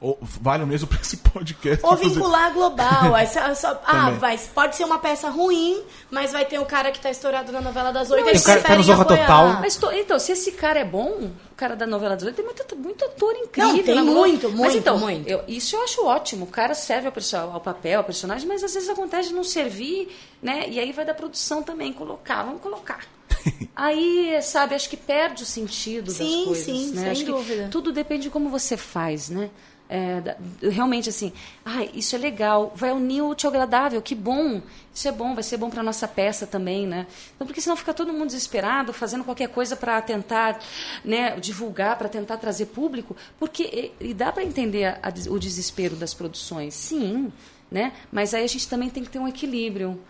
[0.00, 1.84] Ou, vale mesmo pra esse podcast.
[1.84, 3.14] Ou fazer- vincular global.
[3.14, 6.90] Aí só- só- ah, vai, pode ser uma peça ruim, mas vai ter um cara
[6.90, 8.26] que tá estourado na novela das oito.
[8.26, 9.20] O cara tá no Zorra apoiar.
[9.26, 9.60] Total.
[9.60, 12.76] Mas to- então, se esse cara é bom, o cara da novela 18, tem muito,
[12.76, 13.74] muito ator incrível.
[13.74, 14.18] Não, tem na Globo.
[14.18, 15.28] muito, Mas muito, então, muito.
[15.28, 16.44] eu- isso eu acho ótimo.
[16.44, 19.44] O cara serve ao, perso- ao papel, ao personagem, mas às vezes acontece de não
[19.44, 20.08] servir,
[20.42, 20.64] né?
[20.66, 23.00] E aí vai da produção também colocar, vamos colocar.
[23.76, 26.64] aí, sabe, acho que perde o sentido Sim, das coisas.
[26.64, 27.02] sim, né?
[27.02, 27.68] sem acho que dúvida.
[27.70, 29.50] tudo depende de como você faz, né?
[29.92, 30.36] É, da-
[30.70, 31.32] realmente assim,
[31.64, 34.62] ah, isso é legal, vai unir o útil ao agradável, que bom,
[34.94, 37.08] isso é bom, vai ser bom para nossa peça também, né?
[37.34, 40.60] Então, porque senão fica todo mundo desesperado, fazendo qualquer coisa para tentar
[41.04, 45.38] né, divulgar, para tentar trazer público, porque e, e dá para entender a- a o
[45.40, 47.32] desespero das produções, sim,
[47.68, 47.92] né?
[48.12, 50.00] Mas aí a gente também tem que ter um equilíbrio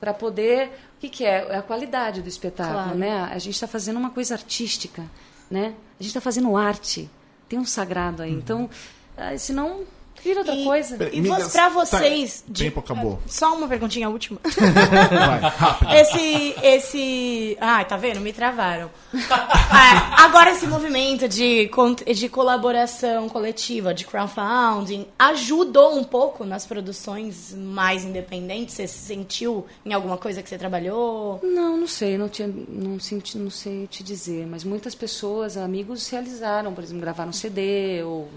[0.00, 1.46] para poder, o que, que é?
[1.50, 2.98] É a qualidade do espetáculo, Claro.
[2.98, 3.20] né?
[3.30, 5.02] A gente está fazendo uma coisa artística,
[5.50, 5.74] né?
[5.98, 7.08] A gente está fazendo arte,
[7.48, 8.68] tem um sagrado aí, então,
[9.16, 9.80] ah, senão
[10.22, 10.98] vira outra E- coisa.
[11.12, 12.42] E vo- pra tá, vocês.
[12.48, 13.20] de- Tempo acabou.
[13.28, 14.40] Só uma perguntinha última.
[14.42, 15.92] Vai, rápido.
[15.92, 16.54] Esse.
[16.62, 17.56] Esse.
[17.60, 18.18] Ai, tá vendo?
[18.20, 18.90] Me travaram.
[19.30, 21.70] Ah, agora, esse movimento de,
[22.14, 28.74] de colaboração coletiva, de crowdfunding, ajudou um pouco nas produções mais independentes?
[28.74, 31.38] Você se sentiu em alguma coisa que você trabalhou?
[31.42, 36.08] Não, não sei, não, tinha, não, senti, não sei te dizer, mas muitas pessoas, amigos,
[36.08, 38.28] realizaram, por exemplo, gravaram CD ou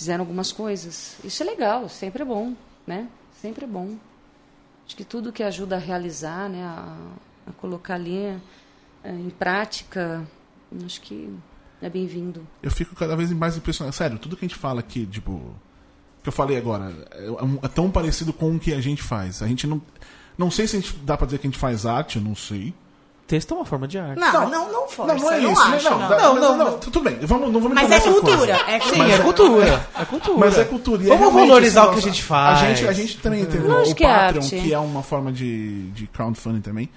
[0.00, 1.16] fizeram algumas coisas.
[1.22, 2.54] Isso é legal, sempre é bom,
[2.86, 3.06] né?
[3.38, 3.98] Sempre é bom.
[4.86, 6.96] Acho que tudo que ajuda a realizar, né, a,
[7.46, 8.16] a colocar ali
[9.04, 10.26] eh, em prática,
[10.86, 11.30] acho que
[11.82, 12.46] é bem-vindo.
[12.62, 13.94] Eu fico cada vez mais impressionado.
[13.94, 15.54] Sério, tudo que a gente fala aqui, tipo.
[16.22, 19.42] que eu falei agora, é, é tão parecido com o que a gente faz.
[19.42, 19.82] A gente não.
[20.38, 22.34] Não sei se a gente dá pra dizer que a gente faz arte, eu não
[22.34, 22.72] sei.
[23.30, 24.18] Texto é uma forma de arte.
[24.18, 25.14] Não, não, não, força.
[25.14, 25.62] não, não é eu isso.
[25.62, 26.08] acho, não, não.
[26.08, 26.78] Não, não, não.
[26.80, 28.52] Tudo bem, vamos, não vamos Mas é cultura.
[28.66, 29.12] É Sim, cultura.
[29.12, 29.86] é cultura.
[30.00, 30.38] É cultura.
[30.38, 31.02] Mas é cultura.
[31.04, 32.58] E é Vamos valorizar o que a gente faz.
[32.58, 34.56] A gente, a gente também tem o que é Patreon, arte.
[34.56, 36.88] que é uma forma de, de crowdfunding também.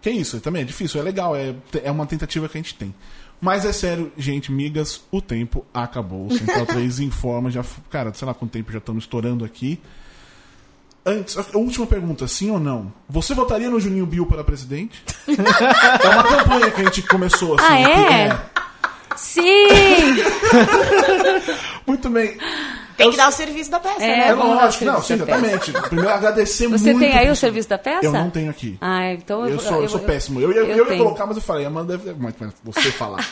[0.00, 1.54] Que é isso, também é difícil, é legal, é,
[1.84, 2.94] é uma tentativa que a gente tem.
[3.38, 6.26] Mas é sério, gente, migas, o tempo acabou.
[6.26, 9.78] O Central 3 informa, já, cara, sei lá quanto tempo já estamos estourando aqui.
[11.08, 12.92] Antes, a última pergunta, sim ou não?
[13.08, 15.04] Você votaria no Juninho Bill para presidente?
[15.28, 17.84] é uma campanha que a gente começou assim.
[17.84, 18.36] Ah, que é?
[19.16, 19.42] Sim!
[21.86, 22.36] Muito bem.
[22.96, 24.28] Tem que dar o serviço da peça, É, né?
[24.28, 25.70] É lógico, não, sim, exatamente.
[25.70, 27.06] Primeiro, agradecer Você muito.
[27.06, 27.40] tem aí o isso.
[27.42, 28.06] serviço da peça?
[28.06, 28.78] Eu não tenho aqui.
[28.80, 30.40] Ah, então Eu sou, eu sou péssimo.
[30.40, 32.34] Eu ia, eu ia colocar, mas eu falei, Amanda deve mas-
[32.64, 33.24] você falar.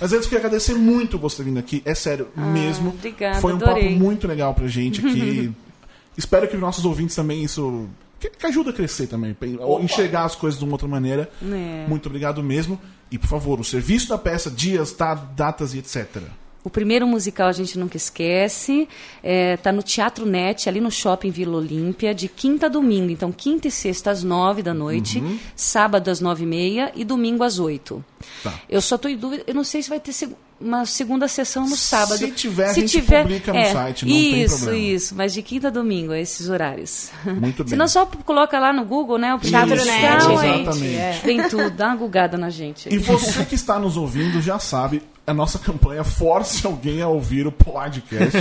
[0.00, 1.82] mas antes eu queria agradecer muito você vindo aqui.
[1.84, 2.88] É sério, mesmo.
[2.90, 3.84] Ah, obrigada, Foi um adorei.
[3.90, 5.52] papo muito legal pra gente aqui.
[6.16, 7.86] Espero que os nossos ouvintes também isso.
[8.20, 9.36] Que, que ajuda a crescer também.
[9.60, 11.30] Ou enxergar as coisas de uma outra maneira.
[11.42, 11.86] É.
[11.88, 12.78] Muito obrigado mesmo.
[13.10, 16.22] E por favor, o serviço da peça, dias, tá, datas e etc.
[16.64, 18.88] O primeiro musical a gente nunca esquece.
[19.22, 23.10] É, tá no Teatro Net, ali no Shopping Vila Olímpia, de quinta a domingo.
[23.10, 25.38] Então, quinta e sexta às nove da noite, Uhum.
[25.56, 28.04] sábado às nove e meia e domingo às oito.
[28.44, 28.54] Tá.
[28.68, 31.68] Eu só estou em dúvida, eu não sei se vai ter seg- uma segunda sessão
[31.68, 32.18] no sábado.
[32.18, 34.78] Se tiver, a gente publica no site, não tem isso, problema.
[34.78, 37.10] Isso, mas de quinta a domingo, esses horários.
[37.24, 37.70] Muito bem.
[37.70, 39.34] Se não, só coloca lá no Google, né?
[39.34, 40.94] O Teatro Isso, Net, exatamente.
[40.94, 41.20] É.
[41.24, 42.88] Vem tudo, dá uma gugada na gente.
[42.92, 47.46] E você que está nos ouvindo já sabe, a nossa campanha force alguém a ouvir
[47.46, 48.38] o podcast.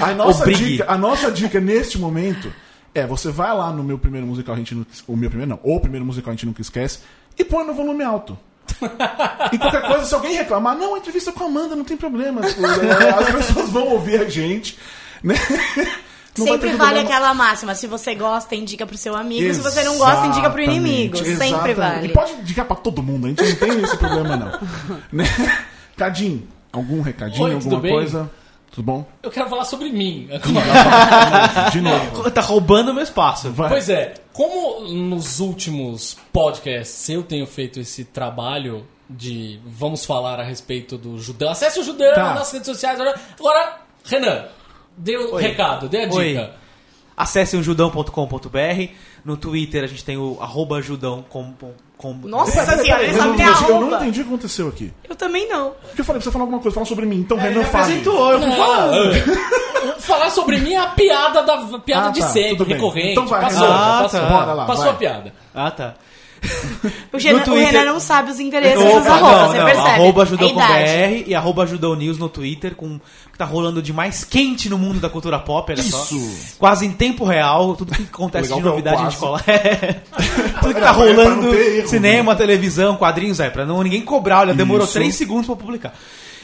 [0.00, 2.52] A nossa, dica, a nossa dica neste momento
[2.94, 5.60] é você vai lá no meu primeiro musical, a gente não, o meu primeiro não,
[5.62, 7.00] ou o primeiro musical a gente nunca esquece,
[7.36, 8.38] e põe no volume alto.
[9.52, 12.40] E qualquer coisa, se alguém reclamar, não, entrevista com a Amanda, não tem problema.
[12.44, 14.78] É, As pessoas vão ouvir a gente.
[15.22, 15.34] Né?
[16.36, 17.00] Não Sempre vale problema.
[17.02, 17.74] aquela máxima.
[17.76, 19.54] Se você gosta, indica pro seu amigo.
[19.54, 21.16] Se você não gosta, indica pro inimigo.
[21.16, 21.94] Exatamente, Sempre exatamente.
[21.94, 22.06] vale.
[22.08, 24.60] E pode indicar pra todo mundo, a gente não tem esse problema, não.
[25.12, 25.24] Né?
[25.96, 27.92] Cadim, algum recadinho, Oi, alguma tudo bem?
[27.92, 28.28] coisa?
[28.74, 29.06] Tudo bom?
[29.22, 31.70] Eu quero falar sobre mim agora.
[31.70, 32.28] De novo.
[32.30, 33.52] Tá roubando meu espaço.
[33.52, 33.68] Vai.
[33.68, 40.42] Pois é, como nos últimos podcasts eu tenho feito esse trabalho de vamos falar a
[40.42, 42.34] respeito do judeu, acesse o judeu Tá.
[42.34, 42.98] nas redes sociais.
[43.38, 44.46] Agora, Renan,
[44.96, 45.42] dê o Oi.
[45.42, 46.16] recado, dê a dica.
[46.18, 46.50] Oi.
[47.16, 48.88] Acessem o judão.com.br.
[49.24, 51.54] No Twitter a gente tem o arroba judão com,
[52.12, 53.96] com, Nossa senhora, ele eu, não entendi, eu não arroba.
[53.96, 54.92] entendi o que aconteceu aqui.
[55.08, 55.72] Eu também não.
[55.86, 57.16] Porque eu falei pra você falar alguma coisa, falar sobre mim.
[57.20, 57.84] Então, Renan, fale.
[57.84, 59.12] apresentou, eu fui falando.
[59.14, 63.12] Ah, Falar sobre mim é a piada da a piada Ah, de tá, sempre, recorrente.
[63.12, 64.20] Então vai, passou, já Ah, passou.
[64.20, 64.26] tá.
[64.26, 64.92] Bora lá, passou vai.
[64.92, 65.32] a piada.
[65.54, 65.94] Ah, tá.
[67.12, 69.88] O, Twitter- o Renan não sabe os interesses Opa, dos arrobas, não, você não, percebe?
[69.90, 70.60] Arroba A Judão com.
[70.60, 73.00] BR e arroba Judão News no Twitter, com o
[73.32, 76.02] que tá rolando de mais quente no mundo da cultura pop, olha só.
[76.02, 76.56] Isso.
[76.58, 79.42] Quase em tempo real, tudo que acontece Legal de é novidade a gente cola.
[79.46, 80.00] É.
[80.60, 84.84] tudo que tá rolando, erro, cinema, televisão, quadrinhos, é, pra não ninguém cobrar, olha, demorou
[84.84, 84.92] Isso.
[84.94, 85.94] três segundos pra publicar.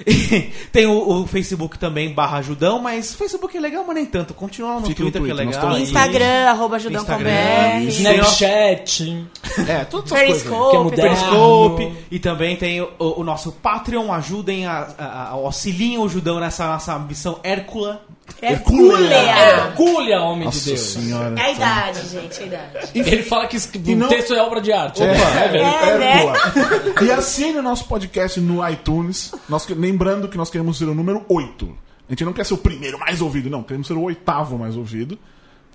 [0.72, 4.32] Tem o, o Facebook também, barra Judão, mas o Facebook é legal, mas nem tanto.
[4.34, 5.78] Continua no no Twitter, que é Twitter, legal.
[5.78, 7.80] Instagram, arroba Instagram.
[7.88, 9.26] Snapchat.
[9.68, 10.42] É, todas essas coisas.
[10.42, 10.76] Que é Periscope.
[10.84, 11.16] moderno.
[11.16, 16.40] Periscope e também tem o, o nosso Patreon, ajudem a, a, a auxiliem o Judão
[16.40, 18.02] nessa nossa missão Hércula.
[18.40, 19.16] Hercúlea.
[19.16, 20.80] Hercúlea, homem Nossa de Deus.
[20.80, 21.34] senhora.
[21.36, 22.90] É a idade, gente, é a idade.
[22.94, 25.02] Ele fala que o não- texto é obra de arte.
[25.02, 25.64] É, É, velho.
[25.64, 26.12] É, né?
[26.24, 27.04] Hércula.
[27.04, 29.32] E assine o nosso podcast no iTunes.
[29.48, 31.66] Nós, que- lembrando que nós queremos ser o número 8.
[32.08, 33.62] A gente não quer ser o primeiro mais ouvido, não.
[33.62, 35.18] Queremos ser o oitavo mais ouvido.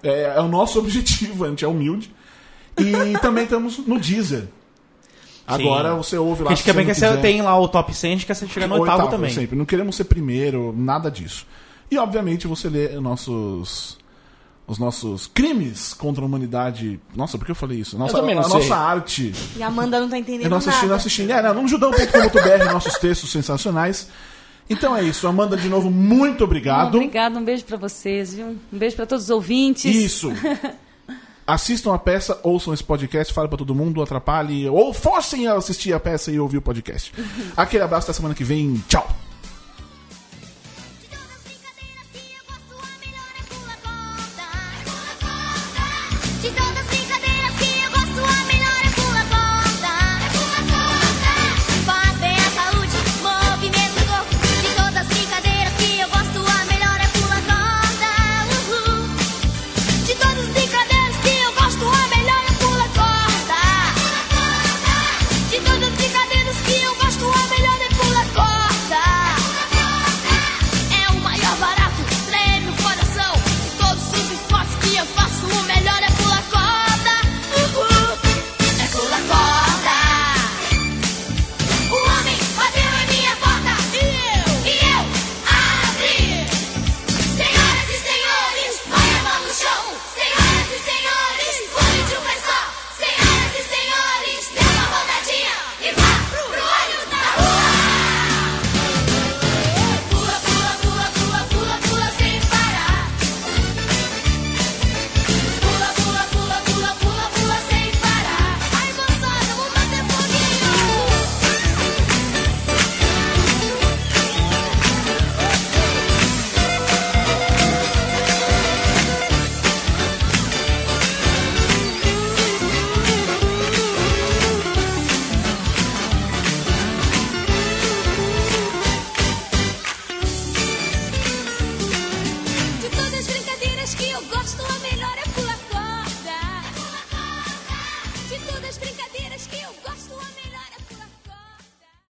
[0.04, 2.14] É, é o nosso objetivo, a gente é humilde.
[2.78, 4.48] E também estamos no Deezer.
[5.48, 5.98] Agora Sim.
[5.98, 6.52] você ouve lá.
[6.52, 7.22] A gente quer bem que você quiser.
[7.22, 9.32] tem lá o top 100, a gente quer você chegar no oitavo, também.
[9.32, 9.56] Sempre.
[9.56, 11.46] Não queremos ser primeiro, nada disso.
[11.90, 13.98] E, obviamente, você lê os nossos,
[14.68, 17.00] os nossos crimes contra a humanidade.
[17.16, 17.98] Nossa, por que eu falei isso?
[17.98, 18.60] Nossa, também não a sei.
[18.60, 19.32] nossa arte.
[19.56, 20.88] E a Amanda não tá entendendo Eu não nada.
[20.88, 21.32] não assisti.
[21.32, 24.08] É, não, judão.com.br, nossos textos sensacionais.
[24.70, 25.28] Então é isso.
[25.28, 26.96] Amanda, de novo, muito obrigado.
[26.96, 28.48] Obrigada, um beijo pra vocês, viu?
[28.74, 29.86] Um beijo pra todos os ouvintes.
[29.86, 30.32] Isso.
[31.48, 35.94] Assistam a peça, ouçam esse podcast, falem pra todo mundo, atrapalhe, ou forcem a assistir
[35.94, 37.14] a peça e ouvir o podcast.
[37.56, 38.84] Aquele abraço, até semana que vem.
[38.88, 39.25] Tchau.